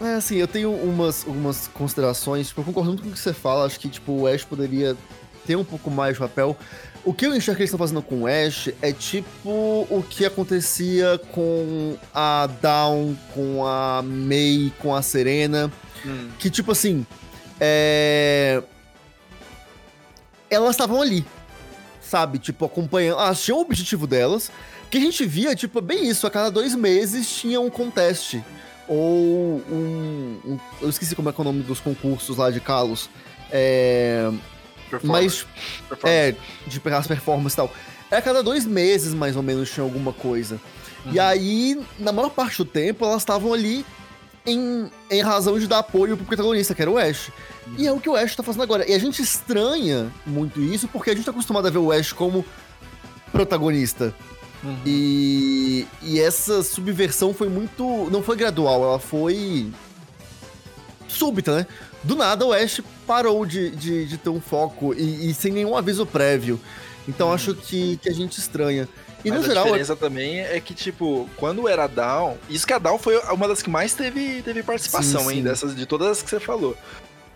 [0.00, 2.46] é, assim, eu tenho umas, umas considerações.
[2.46, 3.66] Tipo, eu concordo muito com o que você fala.
[3.66, 4.96] Acho que, tipo, o Ash poderia
[5.44, 6.56] ter um pouco mais de papel.
[7.04, 9.50] O que eu enxergo que eles estão fazendo com o Ash é tipo
[9.90, 15.68] o que acontecia com a Dawn, com a Mei, com a Serena.
[16.06, 16.28] Hum.
[16.38, 17.04] Que, tipo assim,
[17.58, 18.62] é...
[20.48, 21.26] elas estavam ali
[22.10, 22.40] sabe?
[22.40, 23.20] Tipo, acompanhando.
[23.20, 24.50] Elas ah, tinham o objetivo delas.
[24.90, 26.26] Que a gente via, tipo, bem isso.
[26.26, 28.40] A cada dois meses tinha um contest.
[28.88, 30.40] Ou um.
[30.44, 33.08] um eu esqueci como é, que é o nome dos concursos lá de Kalos.
[33.52, 34.28] É.
[35.04, 35.46] Mas.
[36.04, 36.34] É,
[36.66, 37.72] de pegar as performances e tal.
[38.10, 40.60] É a cada dois meses, mais ou menos, tinha alguma coisa.
[41.06, 41.12] Uhum.
[41.12, 43.86] E aí, na maior parte do tempo, elas estavam ali
[44.50, 47.30] em, em razão de dar apoio pro protagonista, que era o Ash.
[47.78, 48.88] E é o que o Ash tá fazendo agora.
[48.88, 52.12] E a gente estranha muito isso, porque a gente tá acostumado a ver o Ash
[52.12, 52.44] como
[53.32, 54.14] protagonista.
[54.62, 54.76] Uhum.
[54.84, 58.08] E, e essa subversão foi muito.
[58.10, 59.70] Não foi gradual, ela foi.
[61.08, 61.66] súbita, né?
[62.02, 65.76] Do nada o Ash parou de, de, de ter um foco e, e, sem nenhum
[65.76, 66.60] aviso prévio.
[67.08, 67.34] Então uhum.
[67.34, 68.88] acho que, que a gente estranha.
[69.24, 69.64] E Mas no geral.
[69.64, 72.36] A diferença também é que, tipo, quando era Down.
[72.48, 75.42] Isso que a Down foi uma das que mais teve, teve participação, sim, hein?
[75.42, 76.76] Dessas, de todas as que você falou.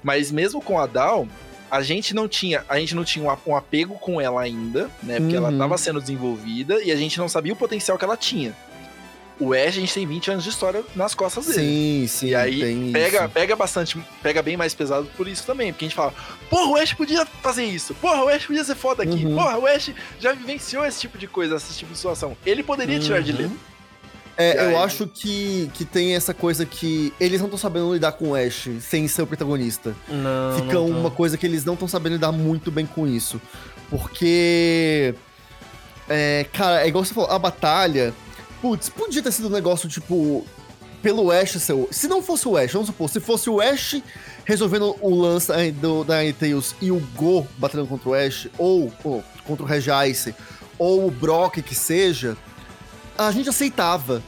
[0.03, 1.29] Mas mesmo com a Down,
[1.71, 5.19] a gente não tinha, a gente não tinha um apego com ela ainda, né?
[5.19, 5.45] Porque uhum.
[5.45, 8.55] ela estava sendo desenvolvida e a gente não sabia o potencial que ela tinha.
[9.39, 11.59] O Ash, a gente tem 20 anos de história nas costas dele.
[11.59, 12.27] Sim, sim.
[12.29, 15.73] E aí pega, pega bastante, pega bem mais pesado por isso também.
[15.73, 16.15] Porque a gente fala,
[16.49, 17.95] porra, o Ash podia fazer isso.
[17.95, 19.27] Porra, o Ash podia ser foda aqui.
[19.27, 19.35] Uhum.
[19.35, 22.37] Porra, o Ash já vivenciou esse tipo de coisa, esse tipo de situação.
[22.47, 23.03] Ele poderia uhum.
[23.03, 23.57] tirar de letra.
[24.37, 28.31] É, eu acho que, que tem essa coisa que eles não estão sabendo lidar com
[28.31, 29.95] o Ash sem ser o protagonista.
[30.09, 30.59] Não.
[30.59, 33.41] Fica não uma coisa que eles não estão sabendo lidar muito bem com isso.
[33.91, 35.15] Porque.
[36.09, 38.13] É, cara, é igual você falou, a batalha.
[38.65, 40.43] Putz, podia ter sido um negócio tipo.
[41.03, 41.77] Pelo Ash ser.
[41.91, 44.01] Se não fosse o Ash, vamos supor, se fosse o Ash
[44.47, 49.23] resolvendo o lance do, da Tails e o Go batendo contra o Ash, ou, ou
[49.47, 50.35] contra o Regice,
[50.79, 52.39] ou o Brock que seja
[53.19, 54.23] a gente aceitava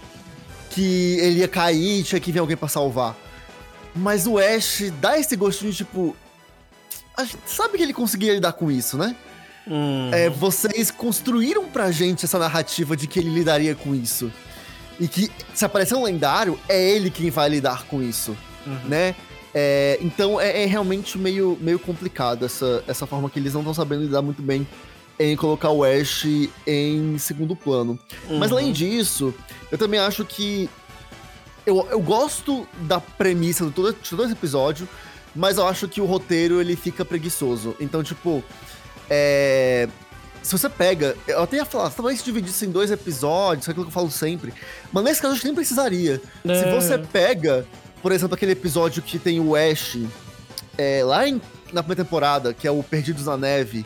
[0.68, 3.16] que ele ia cair e tinha que vir alguém para salvar.
[3.94, 6.14] Mas o Ash dá esse gostinho de tipo.
[7.16, 9.16] A gente sabe que ele conseguia lidar com isso, né?
[9.66, 10.10] Uhum.
[10.12, 14.32] É, vocês construíram pra gente essa narrativa de que ele lidaria com isso.
[14.98, 18.88] E que, se aparecer um lendário, é ele quem vai lidar com isso, uhum.
[18.88, 19.14] né?
[19.52, 23.72] É, então é, é, realmente meio, meio complicado essa, essa forma que eles não estão
[23.72, 24.66] sabendo lidar muito bem
[25.18, 26.26] em colocar o Ash
[26.66, 27.98] em segundo plano.
[28.28, 28.38] Uhum.
[28.38, 29.34] Mas além disso,
[29.70, 30.68] eu também acho que.
[31.64, 34.88] Eu, eu gosto da premissa de todo, de todo esse episódio,
[35.34, 37.74] mas eu acho que o roteiro ele fica preguiçoso.
[37.80, 38.42] Então, tipo.
[39.08, 39.88] É,
[40.46, 41.16] se você pega.
[41.26, 44.10] Eu até ia falar, talvez se dividisse em dois episódios, é aquilo que eu falo
[44.10, 44.54] sempre.
[44.92, 46.20] Mas nesse caso, a gente nem precisaria.
[46.44, 46.54] É.
[46.62, 47.66] Se você pega,
[48.00, 49.98] por exemplo, aquele episódio que tem o Ash
[50.78, 51.40] é, lá em,
[51.72, 53.84] na primeira temporada, que é o Perdidos na Neve,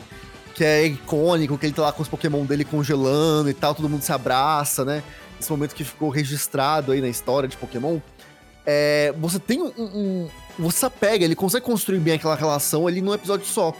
[0.53, 3.89] que é icônico, que ele tá lá com os Pokémon dele congelando e tal, todo
[3.89, 5.01] mundo se abraça, né?
[5.39, 7.99] Esse momento que ficou registrado aí na história de Pokémon.
[8.63, 10.29] É, você tem um, um.
[10.59, 13.73] Você pega, ele consegue construir bem aquela relação ali num episódio só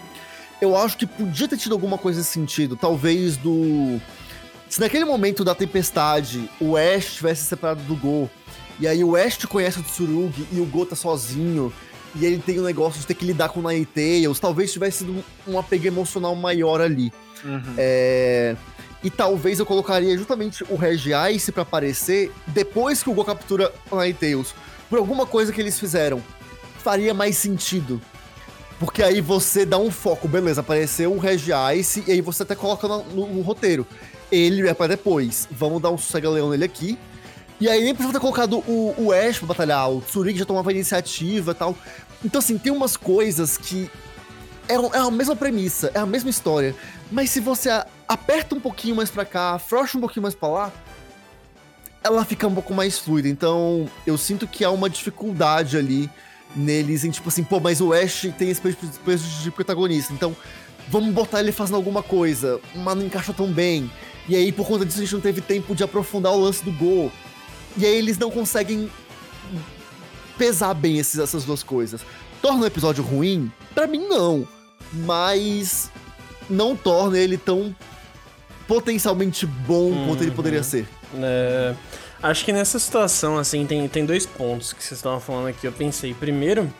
[0.61, 2.75] eu acho que podia ter tido alguma coisa nesse sentido.
[2.75, 3.99] Talvez do.
[4.69, 8.29] Se naquele momento da tempestade o Ash tivesse separado do Go,
[8.79, 11.73] e aí o Ash conhece o Tsurugi e o Go tá sozinho,
[12.15, 14.99] e ele tem o um negócio de ter que lidar com o Ninetales, talvez tivesse
[14.99, 17.11] sido um apego emocional maior ali.
[17.43, 17.73] Uhum.
[17.77, 18.55] É...
[19.03, 23.99] E talvez eu colocaria justamente o Regice para aparecer depois que o Go captura o
[23.99, 24.53] Ninetales.
[24.89, 26.21] Por alguma coisa que eles fizeram.
[26.77, 28.01] Faria mais sentido.
[28.81, 32.87] Porque aí você dá um foco, beleza, apareceu o Regice, e aí você até coloca
[32.87, 33.85] no, no, no roteiro.
[34.31, 35.47] Ele é pra depois.
[35.51, 36.97] Vamos dar um sossega-leão nele aqui.
[37.59, 40.71] E aí nem precisa ter colocado o, o Ash pra batalhar, o Tsurik já tomava
[40.71, 41.77] iniciativa e tal.
[42.25, 43.87] Então, assim, tem umas coisas que.
[44.67, 46.75] É, é a mesma premissa, é a mesma história.
[47.11, 47.69] Mas se você
[48.07, 50.71] aperta um pouquinho mais pra cá, afrouxa um pouquinho mais pra lá,
[52.03, 53.27] ela fica um pouco mais fluida.
[53.27, 56.09] Então, eu sinto que há uma dificuldade ali
[56.55, 60.35] neles em tipo assim, pô, mas o Ash tem esse peso de protagonista, então
[60.89, 63.89] vamos botar ele fazendo alguma coisa, mas não encaixa tão bem.
[64.27, 66.71] E aí, por conta disso, a gente não teve tempo de aprofundar o lance do
[66.71, 67.11] gol.
[67.77, 68.89] E aí eles não conseguem
[70.37, 72.01] pesar bem esses, essas duas coisas.
[72.41, 73.51] Torna o episódio ruim?
[73.73, 74.47] Para mim, não.
[74.93, 75.89] Mas
[76.49, 77.75] não torna ele tão
[78.67, 80.07] potencialmente bom uhum.
[80.07, 80.65] quanto ele poderia uhum.
[80.65, 80.87] ser.
[81.15, 81.75] É...
[82.23, 85.65] Acho que nessa situação, assim, tem, tem dois pontos que vocês estavam falando aqui.
[85.65, 86.71] Eu pensei, primeiro,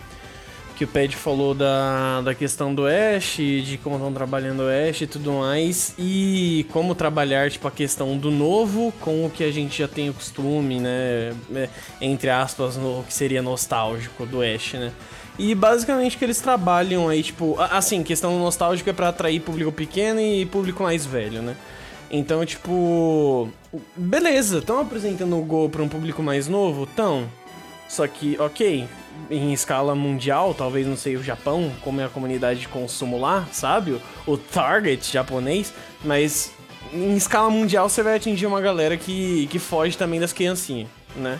[0.81, 5.01] que o Ped falou da, da questão do Ash, de como estão trabalhando o Ash
[5.01, 9.51] e tudo mais, e como trabalhar, tipo, a questão do novo com o que a
[9.51, 11.33] gente já tem o costume, né?
[11.55, 11.69] É,
[12.01, 14.91] entre aspas, o que seria nostálgico do Ash, né?
[15.39, 20.19] E basicamente que eles trabalham aí, tipo, assim, questão nostálgica é pra atrair público pequeno
[20.19, 21.55] e público mais velho, né?
[22.11, 23.49] Então, tipo.
[23.95, 26.85] Beleza, estão apresentando o Go para um público mais novo?
[26.85, 27.27] Tão.
[27.87, 28.85] Só que, ok,
[29.29, 33.47] em escala mundial, talvez não sei o Japão, como é a comunidade de consumo lá,
[33.51, 33.99] sabe?
[34.25, 36.51] O target japonês, mas
[36.93, 41.39] em escala mundial você vai atingir uma galera que, que foge também das criancinhas, né?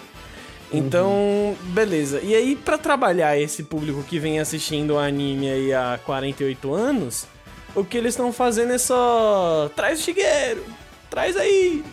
[0.74, 1.56] Então, uhum.
[1.74, 2.22] beleza.
[2.24, 7.28] E aí, para trabalhar esse público que vem assistindo o anime aí há 48 anos,
[7.76, 9.70] o que eles estão fazendo é só.
[9.76, 10.66] Traz o Shigeru,
[11.10, 11.84] traz a Iris,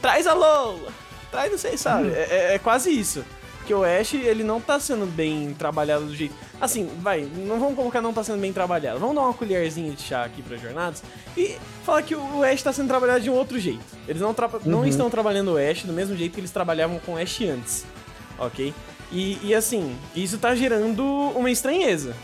[0.00, 0.92] traz a Lola,
[1.30, 2.08] traz não sei, sabe?
[2.08, 2.14] Uhum.
[2.14, 3.24] É, é, é, quase isso.
[3.58, 6.34] Porque o Ash, ele não tá sendo bem trabalhado do jeito.
[6.60, 8.98] Assim, vai, não vamos colocar não tá sendo bem trabalhado.
[8.98, 11.04] Vamos dar uma colherzinha de chá aqui pra jornadas
[11.36, 13.84] e falar que o Ash tá sendo trabalhado de um outro jeito.
[14.08, 14.60] Eles não, uhum.
[14.64, 17.84] não estão trabalhando o Ash do mesmo jeito que eles trabalhavam com o Ash antes,
[18.38, 18.74] ok?
[19.12, 22.14] E, e assim, isso tá gerando uma estranheza.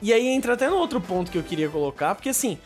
[0.00, 2.58] E aí entra até no outro ponto que eu queria colocar, porque assim,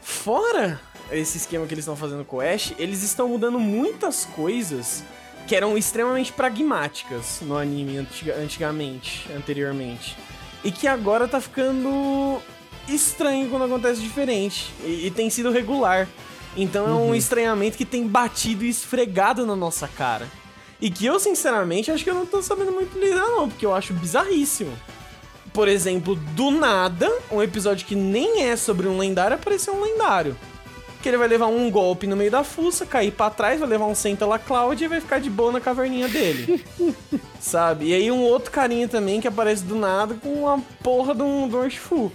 [0.00, 5.04] fora esse esquema que eles estão fazendo com o Ash, eles estão mudando muitas coisas
[5.46, 10.16] que eram extremamente pragmáticas no anime antiga, antigamente, anteriormente.
[10.64, 12.40] E que agora tá ficando
[12.88, 14.72] estranho quando acontece diferente.
[14.82, 16.08] E, e tem sido regular.
[16.56, 17.14] Então é um uhum.
[17.14, 20.26] estranhamento que tem batido e esfregado na nossa cara.
[20.80, 23.74] E que eu, sinceramente, acho que eu não tô sabendo muito lidar, não, porque eu
[23.74, 24.76] acho bizarríssimo
[25.56, 30.36] por exemplo, do nada, um episódio que nem é sobre um lendário aparecer um lendário.
[31.00, 33.86] Que ele vai levar um golpe no meio da fuça, cair para trás, vai levar
[33.86, 36.62] um Senta Cloud e vai ficar de boa na caverninha dele.
[37.40, 37.86] Sabe?
[37.86, 41.48] E aí um outro carinha também que aparece do nada com uma porra de um,
[41.48, 42.10] de um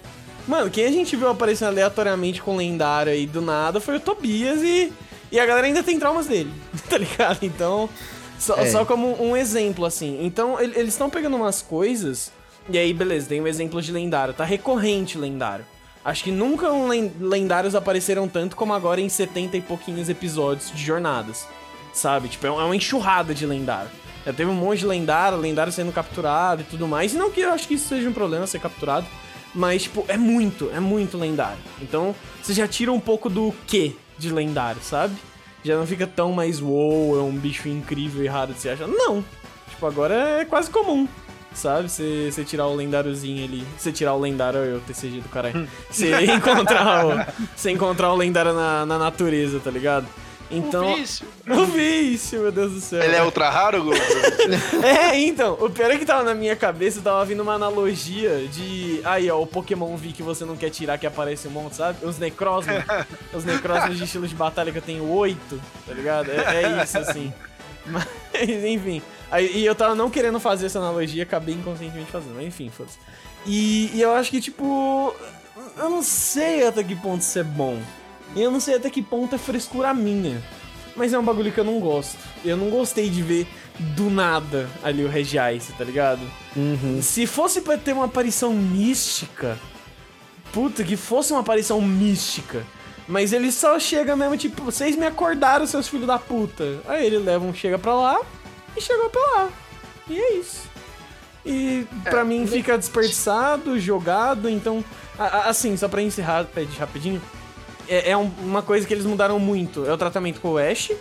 [0.48, 4.62] Mano, quem a gente viu aparecendo aleatoriamente com lendário aí do nada foi o Tobias
[4.62, 4.94] e,
[5.32, 6.54] e a galera ainda tem traumas dele,
[6.88, 7.40] tá ligado?
[7.42, 7.90] Então,
[8.38, 8.70] só, é.
[8.70, 10.24] só como um exemplo, assim.
[10.24, 12.32] Então, eles estão pegando umas coisas
[12.70, 14.34] e aí, beleza, tem um exemplo de lendário.
[14.34, 15.66] Tá recorrente lendário.
[16.04, 20.84] Acho que nunca um lendários apareceram tanto como agora em 70 e pouquinhos episódios de
[20.84, 21.48] jornadas.
[21.94, 22.30] Sabe?
[22.30, 23.90] Tipo, é uma enxurrada de lendário.
[24.26, 27.14] Já teve um monte de lendário, lendário sendo capturado e tudo mais.
[27.14, 29.06] E não que eu acho que isso seja um problema ser capturado.
[29.54, 31.60] Mas, tipo, é muito, é muito lendário.
[31.82, 35.16] Então, você já tira um pouco do quê de lendário, sabe?
[35.64, 38.88] Já não fica tão mais wow, é um bicho incrível e raro de se achar.
[38.88, 39.24] Não.
[39.70, 41.08] Tipo, agora é quase comum.
[41.54, 41.90] Sabe?
[41.90, 43.66] Você tirar o lendáriozinho ali.
[43.78, 45.68] Você tirar o lendário, eu TCG do caralho.
[45.90, 47.12] Você encontrar o.
[47.56, 50.08] Você encontrar o lendário na, na natureza, tá ligado?
[50.52, 50.92] Então.
[50.92, 51.28] O vício.
[51.48, 53.02] O vício, meu Deus do céu.
[53.02, 53.98] Ele é ultra raro, Goku?
[54.84, 59.00] É, então, o pior é que tava na minha cabeça, tava vindo uma analogia de.
[59.06, 62.06] Aí, ó, o Pokémon V que você não quer tirar, que aparece um monte, sabe?
[62.06, 62.84] Os Necrozma.
[63.34, 66.30] os Necrozma de estilo de batalha que eu tenho oito, tá ligado?
[66.30, 67.34] É, é isso, assim.
[67.86, 68.08] Mas,
[68.66, 69.02] enfim.
[69.32, 72.36] Aí, e eu tava não querendo fazer essa analogia, acabei inconscientemente fazendo.
[72.36, 73.00] Mas enfim, foda-se.
[73.46, 75.16] E, e eu acho que, tipo.
[75.78, 77.82] Eu não sei até que ponto isso é bom.
[78.36, 80.42] E eu não sei até que ponto é frescura minha.
[80.96, 82.18] Mas é um bagulho que eu não gosto.
[82.44, 83.48] Eu não gostei de ver
[83.80, 86.22] do nada ali o Regice, tá ligado?
[86.56, 87.00] Uhum.
[87.02, 89.58] Se fosse pra ter uma aparição mística.
[90.52, 92.66] Puta, que fosse uma aparição mística.
[93.08, 96.82] Mas ele só chega mesmo, tipo, vocês me acordaram, seus filhos da puta.
[96.88, 98.20] Aí ele leva um chega pra lá
[98.76, 99.50] e chegou pra lá.
[100.10, 100.70] E é isso.
[101.46, 104.84] E pra mim fica desperdiçado, jogado, então.
[105.18, 107.22] a- a- Assim, só pra encerrar, pede rapidinho.
[107.88, 109.86] É, é um- uma coisa que eles mudaram muito.
[109.86, 110.92] É o tratamento com o Ash.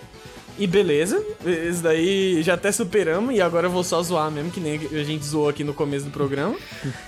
[0.58, 4.60] E beleza, isso daí já até superamos e agora eu vou só zoar mesmo, que
[4.60, 6.54] nem a gente zoou aqui no começo do programa.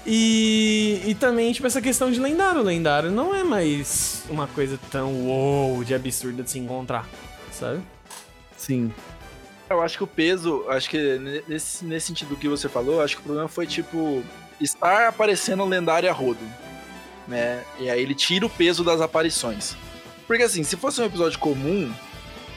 [0.06, 2.60] E, e também, tipo, essa questão de lendário.
[2.60, 7.06] O lendário não é mais uma coisa tão uou de absurda de se encontrar,
[7.52, 7.80] sabe?
[8.56, 8.90] Sim.
[9.72, 13.16] Eu acho que o peso, acho que ne- nesse, nesse sentido que você falou, acho
[13.16, 14.22] que o problema foi, tipo,
[14.60, 16.40] estar aparecendo lendário a rodo,
[17.26, 17.62] né?
[17.78, 19.74] E aí ele tira o peso das aparições.
[20.26, 21.92] Porque assim, se fosse um episódio comum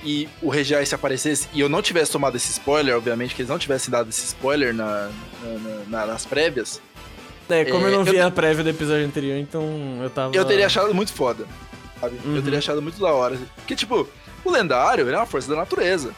[0.04, 3.50] e o Regiais se aparecesse e eu não tivesse tomado esse spoiler, obviamente que eles
[3.50, 5.10] não tivessem dado esse spoiler na,
[5.42, 6.80] na- na- nas prévias,
[7.50, 10.10] É, como É, eu não eu vi te- a prévia do episódio anterior, então eu
[10.10, 10.36] tava.
[10.36, 11.46] eu teria achado muito foda,
[12.00, 12.20] sabe?
[12.26, 12.36] Uhum.
[12.38, 13.38] Eu teria achado muito da hora.
[13.58, 14.08] Porque, tipo,
[14.44, 16.12] o lendário, ele é uma força da natureza.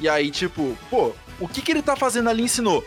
[0.00, 2.84] E aí, tipo, pô, o que que ele tá fazendo ali ensinou?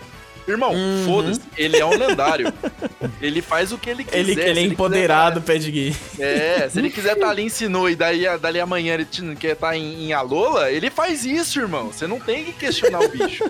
[0.48, 1.06] Irmão, Uhum.
[1.06, 2.52] foda-se, ele é um lendário.
[3.22, 4.17] ele faz o que ele quiser.
[4.19, 5.91] Ele, ele é quiser empoderado, pede gay.
[6.17, 9.06] tá- é, se ele quiser estar tá ali ensinou e daí, dali amanhã ele
[9.39, 11.91] quer estar em, em Alola, ele faz isso, irmão.
[11.91, 13.43] Você não tem que questionar o bicho.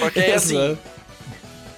[0.00, 0.76] Porque é assim.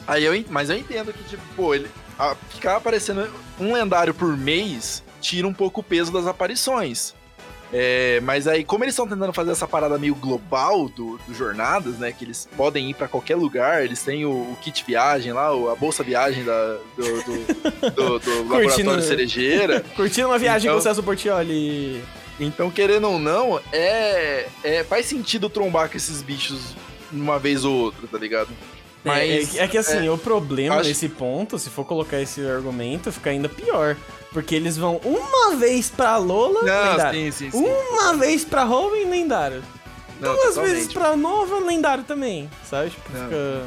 [0.07, 3.29] Aí eu, mas eu entendo que, tipo, pô, ele, a- ficar aparecendo
[3.61, 7.15] um lendário por mês tira um pouco o peso das aparições.
[7.73, 11.97] É, mas aí, como eles estão tentando fazer essa parada meio global do, do Jornadas,
[11.99, 12.13] né?
[12.13, 15.75] Que eles podem ir pra qualquer lugar, eles têm o, o kit viagem lá, a
[15.75, 19.81] bolsa viagem da, do, do, do- do laboratório cerejeira.
[19.97, 22.03] Curtindo uma viagem Então- com o Celso Portioli.
[22.39, 26.75] Então, querendo ou não, é, é faz sentido trombar com esses bichos
[27.13, 28.49] uma vez ou outra, tá ligado?
[29.05, 33.11] Mas, é, é que assim, o problema acho- nesse ponto, se for colocar esse argumento,
[33.13, 33.97] fica ainda pior.
[34.33, 37.21] Porque eles vão uma vez pra Lola, Não, lendário.
[37.21, 37.59] sim, sim, sim.
[37.65, 39.63] Uma vez pra Robin, lendário.
[40.21, 40.73] Não, Duas totalmente.
[40.75, 42.49] vezes pra Nova, lendário também.
[42.65, 42.91] Sabe?
[42.91, 43.25] Tipo, Não.
[43.25, 43.63] fica.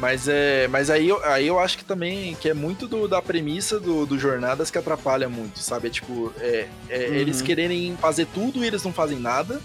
[0.00, 3.22] Mas é, mas aí, eu- aí eu acho que também que é muito do- da
[3.22, 5.86] premissa do, do Jornadas que atrapalha muito, sabe?
[5.86, 7.14] É tipo, é, é Uhum.
[7.14, 9.62] eles quererem fazer tudo e eles não fazem nada.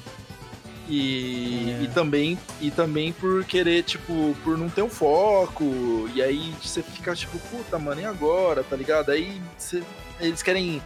[0.89, 1.83] E, É.
[1.83, 6.09] e também e também por querer, tipo, por não ter um foco.
[6.15, 9.11] E aí você fica tipo, puta, mano, e agora, tá ligado?
[9.11, 9.83] Aí você-
[10.19, 10.81] eles querem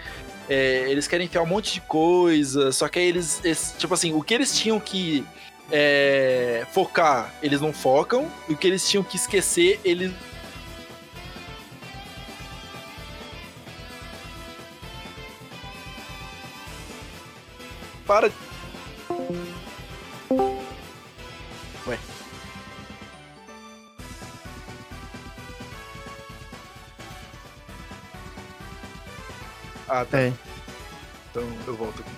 [0.50, 4.12] é, eles querem enfiar um monte de coisa, só que aí eles, eles- tipo assim,
[4.14, 5.24] o que eles tinham que
[5.72, 10.12] é, focar, eles não focam, e o que eles tinham que esquecer, eles.
[18.06, 18.30] Para.
[29.94, 30.20] Ah, tá.
[30.20, 30.34] É.
[31.30, 32.12] Então eu volto aqui.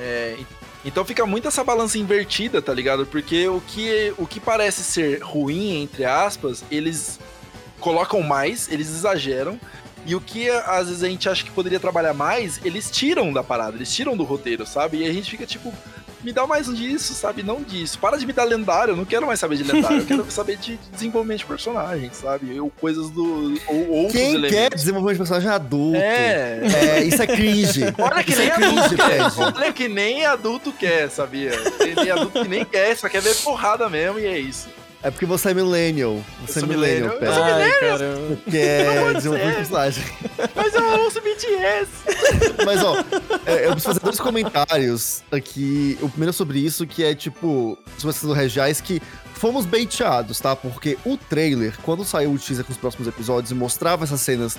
[0.00, 0.38] É,
[0.82, 3.04] então fica muito essa balança invertida, tá ligado?
[3.04, 7.20] Porque o que, o que parece ser ruim, entre aspas, eles
[7.78, 9.60] colocam mais, eles exageram.
[10.06, 13.42] E o que às vezes a gente acha que poderia trabalhar mais, eles tiram da
[13.42, 14.98] parada, eles tiram do roteiro, sabe?
[14.98, 15.72] E a gente fica tipo,
[16.24, 17.42] me dá mais disso, sabe?
[17.42, 17.98] Não disso.
[17.98, 20.56] Para de me dar lendário, eu não quero mais saber de lendário, eu quero saber
[20.56, 22.58] de desenvolvimento de personagem, sabe?
[22.58, 23.54] Ou coisas do.
[23.68, 24.56] Ou outros Quem elementos.
[24.56, 25.96] quer desenvolver de personagem adulto?
[25.98, 26.60] É,
[26.98, 27.82] É, isso é cringe.
[27.98, 29.56] Olha que Isso nem é adulto quer.
[29.56, 31.50] Olha que nem adulto quer, sabia?
[31.94, 34.68] Tem adulto que nem quer, só quer ver porrada mesmo e é isso.
[35.04, 36.24] É porque você é millennial.
[36.46, 37.18] Você é millennial.
[37.18, 37.28] Pé.
[37.28, 37.80] Eu sou millennial.
[37.80, 38.36] caramba.
[38.50, 40.04] Que é personagem.
[40.56, 41.90] Mas eu ouço BTS.
[42.64, 42.96] Mas, ó,
[43.44, 45.98] é, eu preciso fazer dois comentários aqui.
[46.00, 49.02] O primeiro é sobre isso, que é, tipo, sobre essa do Regiais, que
[49.34, 50.56] fomos baiteados, tá?
[50.56, 54.56] Porque o trailer, quando saiu o teaser com os próximos episódios e mostrava essas cenas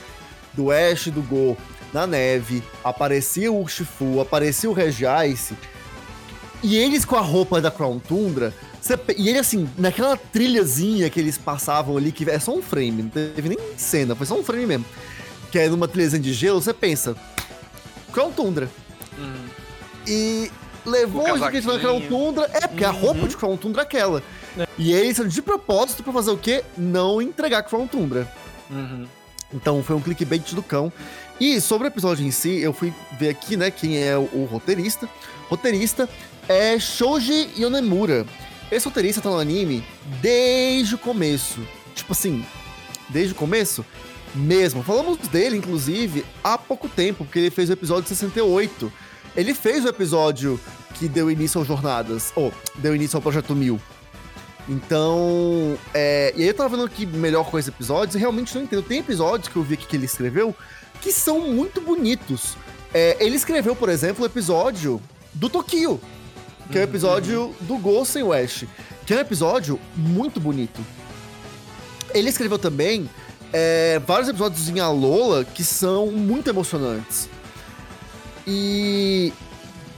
[0.54, 1.58] do Ash e do Go
[1.92, 5.54] na neve, aparecia o Urshifu, aparecia o Regiais,
[6.64, 8.54] e eles com a roupa da Crown Tundra,
[9.06, 13.04] pe- e ele assim, naquela trilhazinha que eles passavam ali, que é só um frame,
[13.04, 14.86] não teve nem cena, foi só um frame mesmo,
[15.52, 17.16] que é numa trilhazinha de gelo, você pensa,
[18.14, 18.70] Crown Tundra.
[19.18, 19.46] Uhum.
[20.08, 20.52] E
[20.86, 22.02] levou a o gente na Crown.
[22.02, 23.00] Tundra, é porque a Uhum.
[23.00, 24.22] roupa de Crown Tundra é aquela.
[24.58, 24.68] É.
[24.78, 26.64] E eles de propósito pra fazer o quê?
[26.78, 28.32] Não entregar Crown Tundra.
[28.70, 29.06] Uhum.
[29.54, 30.92] Então foi um clickbait do cão.
[31.40, 34.48] E sobre o episódio em si, eu fui ver aqui, né, quem é o, o
[34.50, 35.10] roteirista.
[35.50, 36.08] Roteirista
[36.48, 38.26] é Shoji Yonemura.
[38.72, 39.84] Esse roteirista tá no anime
[40.22, 41.60] desde o começo.
[41.94, 42.46] Tipo assim,
[43.10, 43.86] desde o começo
[44.34, 44.84] mesmo.
[44.84, 48.92] Falamos dele, inclusive, há pouco tempo, porque ele fez o episódio 68.
[49.36, 50.60] Ele fez o episódio
[50.96, 53.80] que deu início ao Jornadas, ou deu início ao Projeto Mil.
[54.68, 58.64] Então, é, e aí eu tava vendo aqui melhor com esses episódios e realmente não
[58.64, 58.82] entendo.
[58.82, 60.56] Tem episódios que eu vi aqui que ele escreveu
[61.02, 62.58] que são muito bonitos.
[62.94, 65.02] É, ele escreveu, por exemplo, o episódio
[65.34, 66.00] do Tokyo,
[66.72, 68.64] que é o episódio do Ghost and West,
[69.06, 70.82] que é um episódio muito bonito.
[72.14, 73.10] Ele escreveu também
[73.54, 77.30] é, vários episódios em Alola que são muito emocionantes.
[78.48, 79.34] E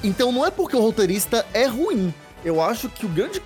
[0.04, 2.14] então não é porque o roteirista é ruim.
[2.44, 3.42] Eu acho que o grande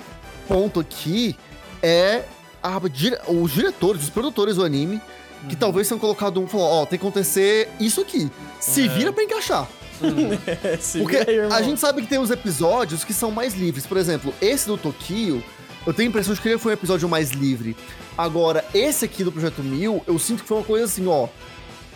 [0.48, 1.36] ponto aqui
[1.82, 2.24] é
[2.62, 2.80] a
[3.28, 5.02] os diretores, os produtores do anime,
[5.50, 8.30] que talvez tenham colocado um falou, ó, tem que acontecer isso aqui.
[8.60, 9.68] Se vira pra encaixar.
[11.00, 11.18] Porque
[11.52, 13.86] a gente sabe que tem uns episódios que são mais livres.
[13.86, 15.44] Por exemplo, esse do Tokyo,
[15.86, 17.76] eu tenho a impressão de que ele foi um episódio mais livre.
[18.18, 21.28] Agora, esse aqui do Projeto Mil, eu sinto que foi uma coisa assim, ó.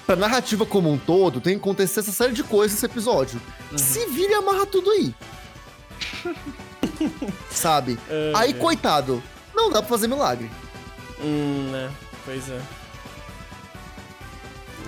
[0.05, 3.41] Pra narrativa como um todo, tem que acontecer essa série de coisas nesse episódio.
[3.75, 5.13] Se vira e amarra tudo aí.
[7.49, 7.97] Sabe?
[8.09, 8.53] É, Aí, é.
[8.53, 9.21] coitado,
[9.55, 10.49] não dá pra fazer milagre.
[11.21, 11.91] Hum, né?
[12.23, 12.61] Pois é.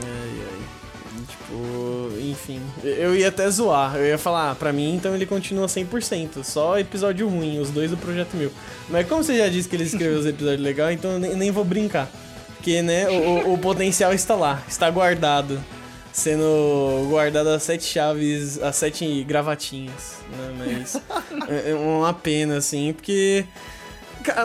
[0.03, 0.66] Ai, ai.
[1.47, 2.61] Tipo, enfim.
[2.83, 3.95] Eu ia até zoar.
[3.95, 6.43] Eu ia falar, ah, pra mim, então ele continua 100%.
[6.43, 8.51] Só episódio ruim, os dois do Projeto Mil.
[8.89, 11.51] Mas como você já disse que ele escreveu os episódios legais, então eu nem, nem
[11.51, 12.09] vou brincar.
[12.57, 15.63] Porque, né, o, o- o potencial está lá, está guardado.
[16.11, 20.53] Sendo guardado as sete chaves, as sete gravatinhas, né?
[20.57, 20.95] Mas
[21.47, 23.45] é é uma pena, assim, porque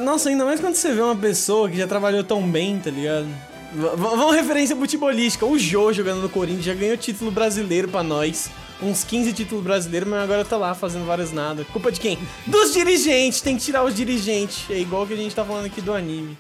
[0.03, 3.27] Nossa, ainda mais quando você vê uma pessoa que já trabalhou tão bem, tá ligado?
[3.75, 5.47] Vamos referência futebolística.
[5.47, 8.51] O Jô jogando no Corinthians já ganhou título brasileiro pra nós.
[8.83, 11.65] Uns 15 títulos brasileiros, mas agora tá lá fazendo vários nada.
[11.73, 12.19] Culpa de quem?
[12.47, 13.41] Dos dirigentes!
[13.41, 14.65] Tem que tirar os dirigentes.
[14.69, 16.37] É igual que a gente tá falando aqui do anime.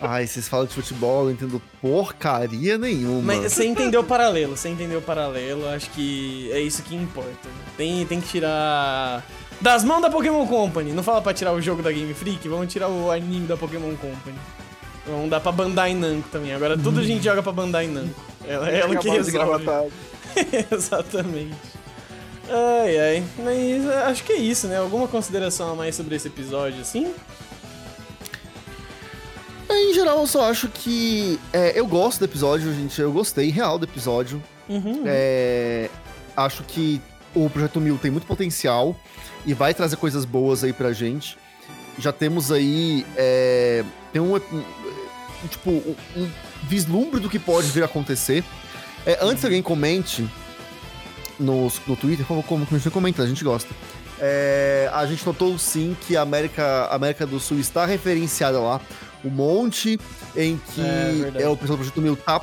[0.00, 3.22] Ai, vocês falam de futebol, eu não entendo porcaria nenhuma.
[3.22, 5.68] Mas você entendeu o paralelo, você entendeu o paralelo.
[5.68, 7.48] Acho que é isso que importa.
[7.76, 9.24] Tem, tem que tirar.
[9.60, 10.92] Das mãos da Pokémon Company.
[10.92, 13.94] Não fala pra tirar o jogo da Game Freak, vamos tirar o anime da Pokémon
[13.96, 14.36] Company.
[15.06, 16.52] Vamos dar pra Bandai Namco também.
[16.52, 18.20] Agora tudo a gente joga pra Bandai Namco.
[18.46, 19.64] Ela, ela que resolve.
[20.70, 21.56] Exatamente.
[22.48, 23.24] Ai, ai.
[23.38, 24.78] Mas é, acho que é isso, né?
[24.78, 27.12] Alguma consideração a mais sobre esse episódio, assim?
[29.68, 31.38] É, Em geral, eu só acho que.
[31.52, 33.00] é, eu gosto do episódio, gente.
[33.00, 34.42] Eu gostei real do episódio.
[34.68, 35.02] Uhum.
[35.06, 35.88] É,
[36.36, 37.00] acho que
[37.34, 38.96] o Projeto Mil tem muito potencial
[39.46, 41.38] e vai trazer coisas boas aí pra gente.
[41.98, 43.06] Já temos aí.
[43.16, 44.40] é, tem um,
[45.48, 46.30] Tipo, um, um
[46.64, 48.44] vislumbre do que pode vir a acontecer.
[49.06, 50.28] É, antes que alguém comente
[51.38, 53.74] no, no Twitter, por favor, comentando, a gente gosta.
[54.18, 58.80] É, a gente notou sim que a América, América do Sul está referenciada lá.
[59.24, 59.98] O monte
[60.36, 61.44] em que É, verdade.
[61.44, 62.40] é, o pessoal do Projeto Mil tá,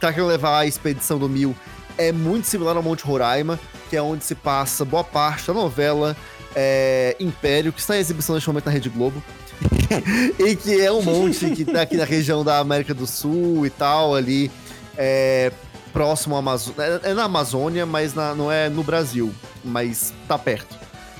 [0.00, 1.54] tá querendo levar a expedição do Mil
[1.98, 6.16] é muito similar ao Monte Roraima, que é onde se passa boa parte da novela
[6.54, 9.22] é, Império, que está em exibição neste momento na Rede Globo.
[10.38, 13.70] e que é um monte que tá aqui na região da América do Sul e
[13.70, 14.50] tal, ali
[14.96, 15.52] é,
[15.92, 17.00] próximo à Amazônia.
[17.02, 19.32] É, é na Amazônia, mas na- não é no Brasil,
[19.64, 20.76] mas tá perto.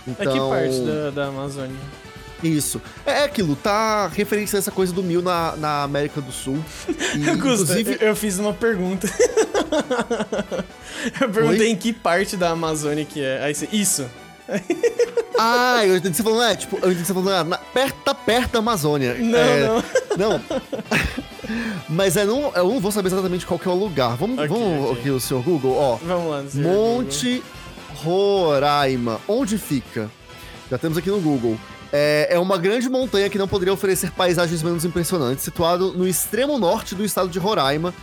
[0.06, 1.76] É Então, que parte da, da Amazônia?
[2.42, 2.80] Isso.
[3.06, 6.62] É aquilo, tá referência a essa coisa do mil na, na América do Sul.
[6.88, 9.08] E, Gusta, inclusive, eu, eu fiz uma pergunta.
[11.20, 11.70] eu perguntei Oi?
[11.70, 13.42] em que parte da Amazônia que é.
[13.42, 14.06] Aí você, isso.
[15.38, 18.14] Ah, eu entendi você falando, é, tipo, eu entendi você falando, ah, na, perto, tá
[18.14, 19.14] perto da Amazônia.
[19.14, 19.84] Não, É, não.
[20.16, 20.40] Não.
[21.88, 24.16] Mas é, não, eu não vou saber exatamente qual que é o lugar.
[24.16, 24.98] Vamos, Ok, vamos ok.
[25.00, 25.96] aqui, o senhor Google, ó.
[25.96, 26.44] Vamos lá.
[26.48, 27.42] senhor Monte
[28.02, 29.20] Roraima.
[29.28, 30.10] Onde fica?
[30.70, 31.56] Já temos aqui no Google.
[31.92, 36.58] É, é uma grande montanha que não poderia oferecer paisagens menos impressionantes, situado no extremo
[36.58, 37.94] norte do estado de Roraima.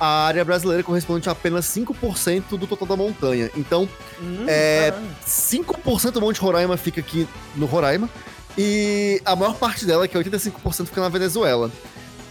[0.00, 3.50] A área brasileira corresponde a apenas 5% do total da montanha.
[3.56, 3.88] Então,
[4.20, 5.06] Hum, É, caralho.
[5.26, 7.26] 5% do Monte Roraima fica aqui
[7.56, 8.08] no Roraima.
[8.56, 11.70] E a maior parte dela, que é 85%, fica na Venezuela.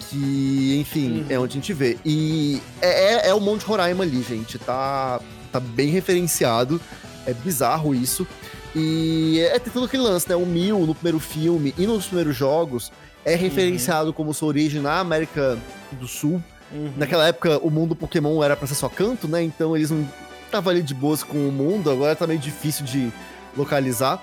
[0.09, 1.25] Que, enfim, Uhum.
[1.29, 1.97] é onde a gente vê.
[2.05, 4.57] E é, é- é o Monte Roraima ali, gente.
[4.57, 5.19] Tá,
[5.51, 6.79] tá bem referenciado.
[7.25, 8.25] É bizarro isso.
[8.75, 10.35] E é, tem todo aquele lance, né?
[10.35, 12.91] O Mil no primeiro filme e nos primeiros jogos
[13.25, 15.57] é referenciado como sua origem na América
[15.93, 16.41] do Sul.
[16.71, 16.93] Uhum.
[16.97, 19.41] Naquela época, o mundo Pokémon era pra ser só canto, né?
[19.43, 20.07] Então eles não
[20.45, 23.11] estavam ali de boas com o mundo, agora tá meio difícil de
[23.55, 24.21] localizar.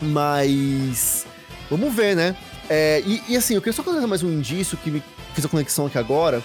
[0.00, 1.26] Mas.
[1.70, 2.36] Vamos ver, né?
[2.68, 5.02] É, e, e assim, eu queria só colocar mais um indício que me
[5.34, 6.42] fiz a conexão aqui agora.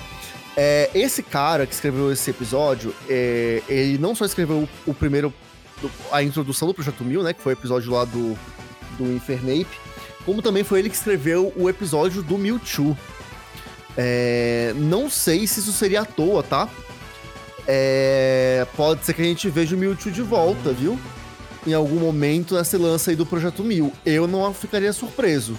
[0.56, 5.34] É, esse cara que escreveu esse episódio, é, ele não só escreveu o, o primeiro.
[6.12, 7.34] a introdução do Projeto Mil, né?
[7.34, 8.38] Que foi o episódio lá do,
[8.98, 9.68] do Infernape.
[10.26, 12.98] Como também foi ele que escreveu o episódio do Mewtwo.
[13.98, 16.70] É, não sei se isso seria à toa, tá?
[17.68, 20.98] É, pode ser que a gente veja o Mewtwo de volta, viu?
[21.66, 23.92] Em algum momento nesse lance aí do Projeto Mil.
[24.06, 25.58] Eu não ficaria surpreso.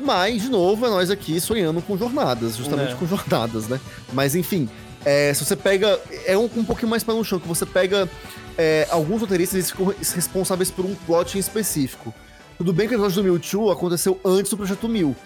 [0.00, 2.94] Mas, de novo, é nós aqui sonhando com jornadas, justamente É.
[2.94, 3.80] com jornadas, né?
[4.12, 4.68] Mas enfim,
[5.04, 5.98] é, se você pega.
[6.26, 8.08] É um, um pouquinho mais pé no chão, que você pega
[8.56, 12.12] é, alguns roteiristas eles ficam responsáveis por um plot em específico.
[12.58, 15.16] Tudo bem que o episódio do Mewtwo aconteceu antes do Projeto Mil.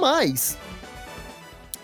[0.00, 0.56] Mas,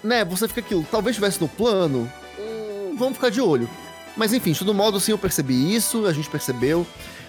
[0.03, 3.69] né, você fica aquilo, talvez estivesse no plano, hum, vamos ficar de olho.
[4.17, 6.87] Mas enfim, de todo modo, assim, eu percebi isso, a gente percebeu,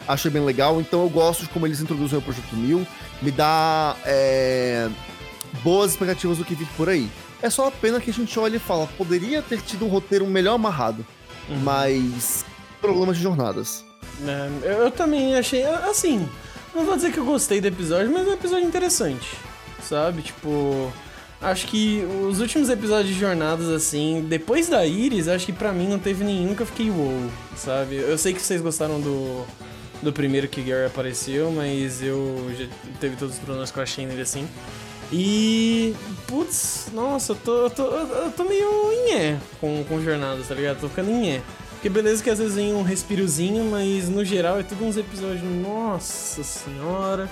[0.08, 2.86] achei bem legal, então eu gosto de como eles introduzem o Projeto Mil,
[3.22, 4.90] me dá é,
[5.64, 7.10] boas expectativas do que vir por aí.
[7.42, 10.26] É só a pena que a gente olha e fala, poderia ter tido um roteiro
[10.28, 11.06] melhor amarrado,
[11.50, 11.60] Uhum.
[11.60, 12.46] mas
[12.82, 13.84] problemas de jornadas.
[14.26, 16.28] É, eu, eu também achei, assim,
[16.74, 19.28] não vou dizer que eu gostei do episódio, mas é um episódio interessante,
[19.82, 20.22] sabe?
[20.22, 20.92] Tipo,
[21.44, 25.88] acho que os últimos episódios de jornadas, assim, depois da Iris, acho que pra mim
[25.88, 27.96] não teve nenhum que eu fiquei wow, sabe?
[27.96, 29.46] Eu sei que vocês gostaram do,
[30.02, 32.66] do primeiro que Gary apareceu, mas eu já
[33.00, 34.48] teve todos os problemas que eu achei nele assim.
[35.12, 35.94] E.
[36.26, 40.80] Putz, nossa, eu tô, eu tô, eu tô meio em com, com jornadas, tá ligado?
[40.80, 41.41] Tô ficando em
[41.84, 45.44] porque beleza que às vezes vem um respirozinho, mas no geral é tudo uns episódios,
[45.44, 47.30] nossa senhora.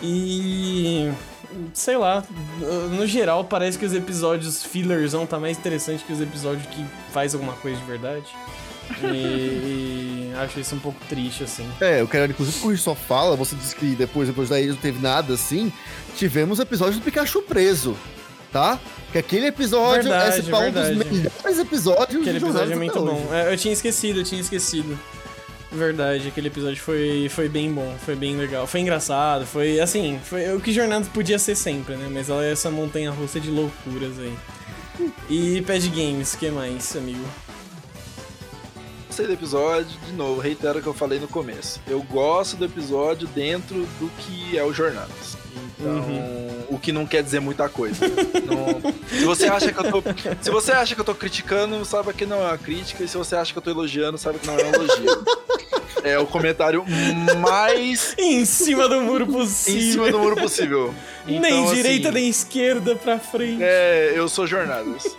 [0.00, 1.10] E.
[1.74, 2.24] Sei lá,
[2.90, 6.84] no geral parece que os episódios fillers vão estar mais interessantes que os episódios que
[7.12, 8.26] faz alguma coisa de verdade.
[9.02, 11.68] E, e acho isso um pouco triste, assim.
[11.80, 14.76] É, eu quero, inclusive, que o só fala, você disse que depois, depois daí não
[14.76, 15.72] teve nada assim.
[16.16, 17.96] Tivemos episódio do Pikachu preso,
[18.52, 18.78] tá?
[19.12, 21.10] Que aquele episódio Verdade, é se pá, um dos verdade.
[21.10, 23.28] melhores episódios Aquele de episódio é muito bom.
[23.32, 24.98] É, eu tinha esquecido, eu tinha esquecido.
[25.72, 28.66] Verdade, aquele episódio foi, foi bem bom, foi bem legal.
[28.66, 32.08] Foi engraçado, foi assim, foi o que Jornadas podia ser sempre, né?
[32.12, 34.36] Mas ela é essa montanha russa de loucuras aí.
[35.30, 37.24] E Pad Games, que mais, amigo?
[39.06, 41.80] Gostei do episódio, de novo, reitero o que eu falei no começo.
[41.86, 45.38] Eu gosto do episódio dentro do que é o Jornadas.
[45.82, 46.64] Então, Uhum.
[46.70, 48.06] o que não quer dizer muita coisa.
[48.06, 50.02] Não- se você acha que eu tô,
[50.40, 53.16] se você acha que eu tô criticando, saiba que não é uma crítica, e se
[53.16, 55.24] você acha que eu tô elogiando, saiba que não é um elogio.
[56.04, 56.84] é o comentário
[57.40, 60.10] mais Em cima do muro em cima possível.
[60.12, 60.94] do muro possível.
[61.26, 63.58] nem Então, assim, direita nem esquerda pra frente.
[63.62, 65.04] É, eu sou Jornadas.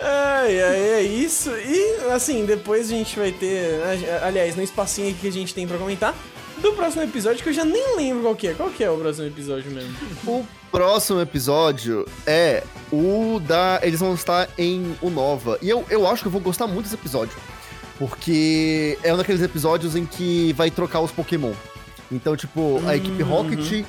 [0.00, 1.48] Ai, ai, é isso.
[1.50, 3.80] E assim, depois a gente vai ter.
[4.22, 6.14] Aliás, no espacinho aqui que a gente tem pra comentar.
[6.64, 8.54] Do próximo episódio, que eu já nem lembro qual que é.
[8.54, 9.94] Qual que é o próximo episódio mesmo?
[10.26, 13.80] O próximo episódio é o da.
[13.82, 15.58] Eles vão estar em o Nova.
[15.60, 17.36] E eu, eu acho que eu vou gostar muito desse episódio.
[17.98, 21.52] Porque é um daqueles episódios em que vai trocar os Pokémon.
[22.10, 23.28] Então, tipo, a equipe Uhum.
[23.28, 23.84] Rocket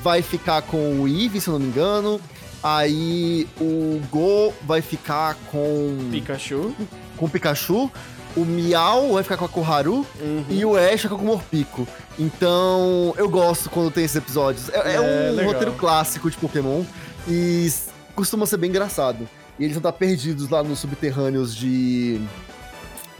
[0.00, 2.20] vai ficar com o Eevee, se eu não me engano.
[2.62, 6.72] Aí o Go vai ficar com, Pikachu.
[7.16, 7.90] com o Pikachu.
[8.36, 10.06] O Miau vai ficar com a Koharu.
[10.20, 10.44] Uhum.
[10.48, 11.86] E o Ash fica com o Morpico.
[12.18, 14.68] Então, eu gosto quando tem esses episódios.
[14.70, 15.52] É, é É, um legal.
[15.52, 16.82] roteiro clássico de Pokémon
[17.28, 17.70] e
[18.14, 19.28] costuma ser bem engraçado.
[19.58, 22.20] E eles vão estar perdidos lá nos subterrâneos de.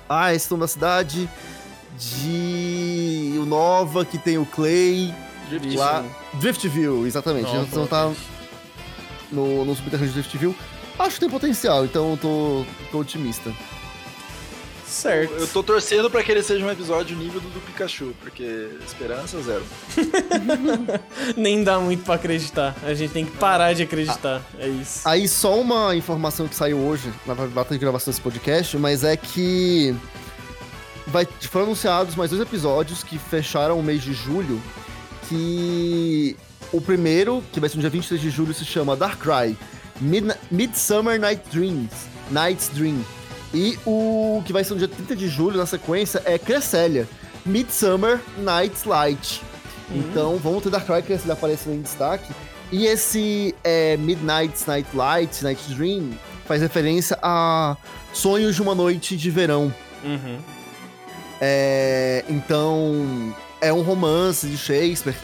[0.09, 1.29] Ah, eles estão na cidade
[1.99, 3.35] de.
[3.41, 5.15] O Nova, que tem o Clay.
[5.49, 5.77] Drift.
[5.77, 6.05] Lá.
[6.35, 7.55] Driftville, exatamente.
[7.55, 8.11] Eles vão estar
[9.31, 10.57] no, no subterrâneo de Driftville.
[10.99, 13.53] Acho que tem potencial, então eu tô, tô otimista.
[14.93, 15.33] Certo.
[15.33, 19.41] Eu tô torcendo pra que ele seja um episódio nível do, do Pikachu, porque esperança
[19.41, 19.65] zero.
[21.35, 22.77] Nem dá muito pra acreditar.
[22.83, 24.43] A gente tem que parar de acreditar.
[24.59, 25.01] É isso.
[25.09, 29.17] Aí só uma informação que saiu hoje, na data de gravação desse podcast, mas é
[29.17, 29.97] que
[31.07, 34.61] vai, foram anunciados mais dois episódios que fecharam o mês de julho.
[35.27, 36.37] Que
[36.71, 39.57] o primeiro, que vai ser no dia 23 de julho, se chama Darkrai
[40.03, 42.13] Mid Midsummer Night Dreams.
[42.31, 43.03] Night's Dream.
[43.55, 47.07] E o que vai ser no dia 30 de julho, na sequência, é Cresselia.
[47.45, 49.43] Midsummer Night's Light.
[49.91, 49.99] Uhum.
[49.99, 52.33] Então, vamos ter Darkrai Cresselia aparecendo em destaque.
[52.71, 56.13] E esse é, Midnight's Night Light, Night Dream,
[56.47, 57.77] faz referência a
[58.13, 59.73] Sonhos de uma Noite de Verão.
[60.03, 60.39] Uhum.
[61.41, 65.17] É, então, é um romance de Shakespeare.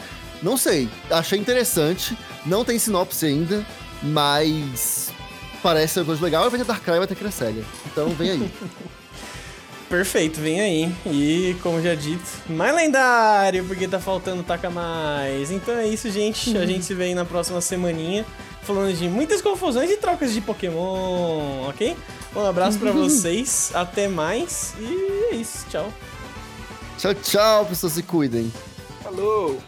[0.43, 2.17] Não sei, achei interessante.
[2.45, 3.65] Não tem sinopse ainda,
[4.03, 5.08] mas
[5.61, 6.49] parece ser coisa legal.
[6.49, 7.63] Vai ter Darkrai e vai ter Cresselia.
[7.85, 8.51] Então, vem aí.
[9.89, 10.95] Perfeito, vem aí.
[11.07, 15.49] E, como já dito, mais lendário, porque tá faltando taca mais.
[15.49, 16.55] Então é isso, gente.
[16.55, 18.23] A gente se vê aí na próxima semaninha,
[18.61, 21.97] falando de muitas confusões e trocas de Pokémon, ok?
[22.35, 25.91] Um abraço para vocês, até mais e é isso, tchau.
[26.99, 28.53] Tchau, tchau, pessoas se cuidem.
[29.01, 29.59] Falou!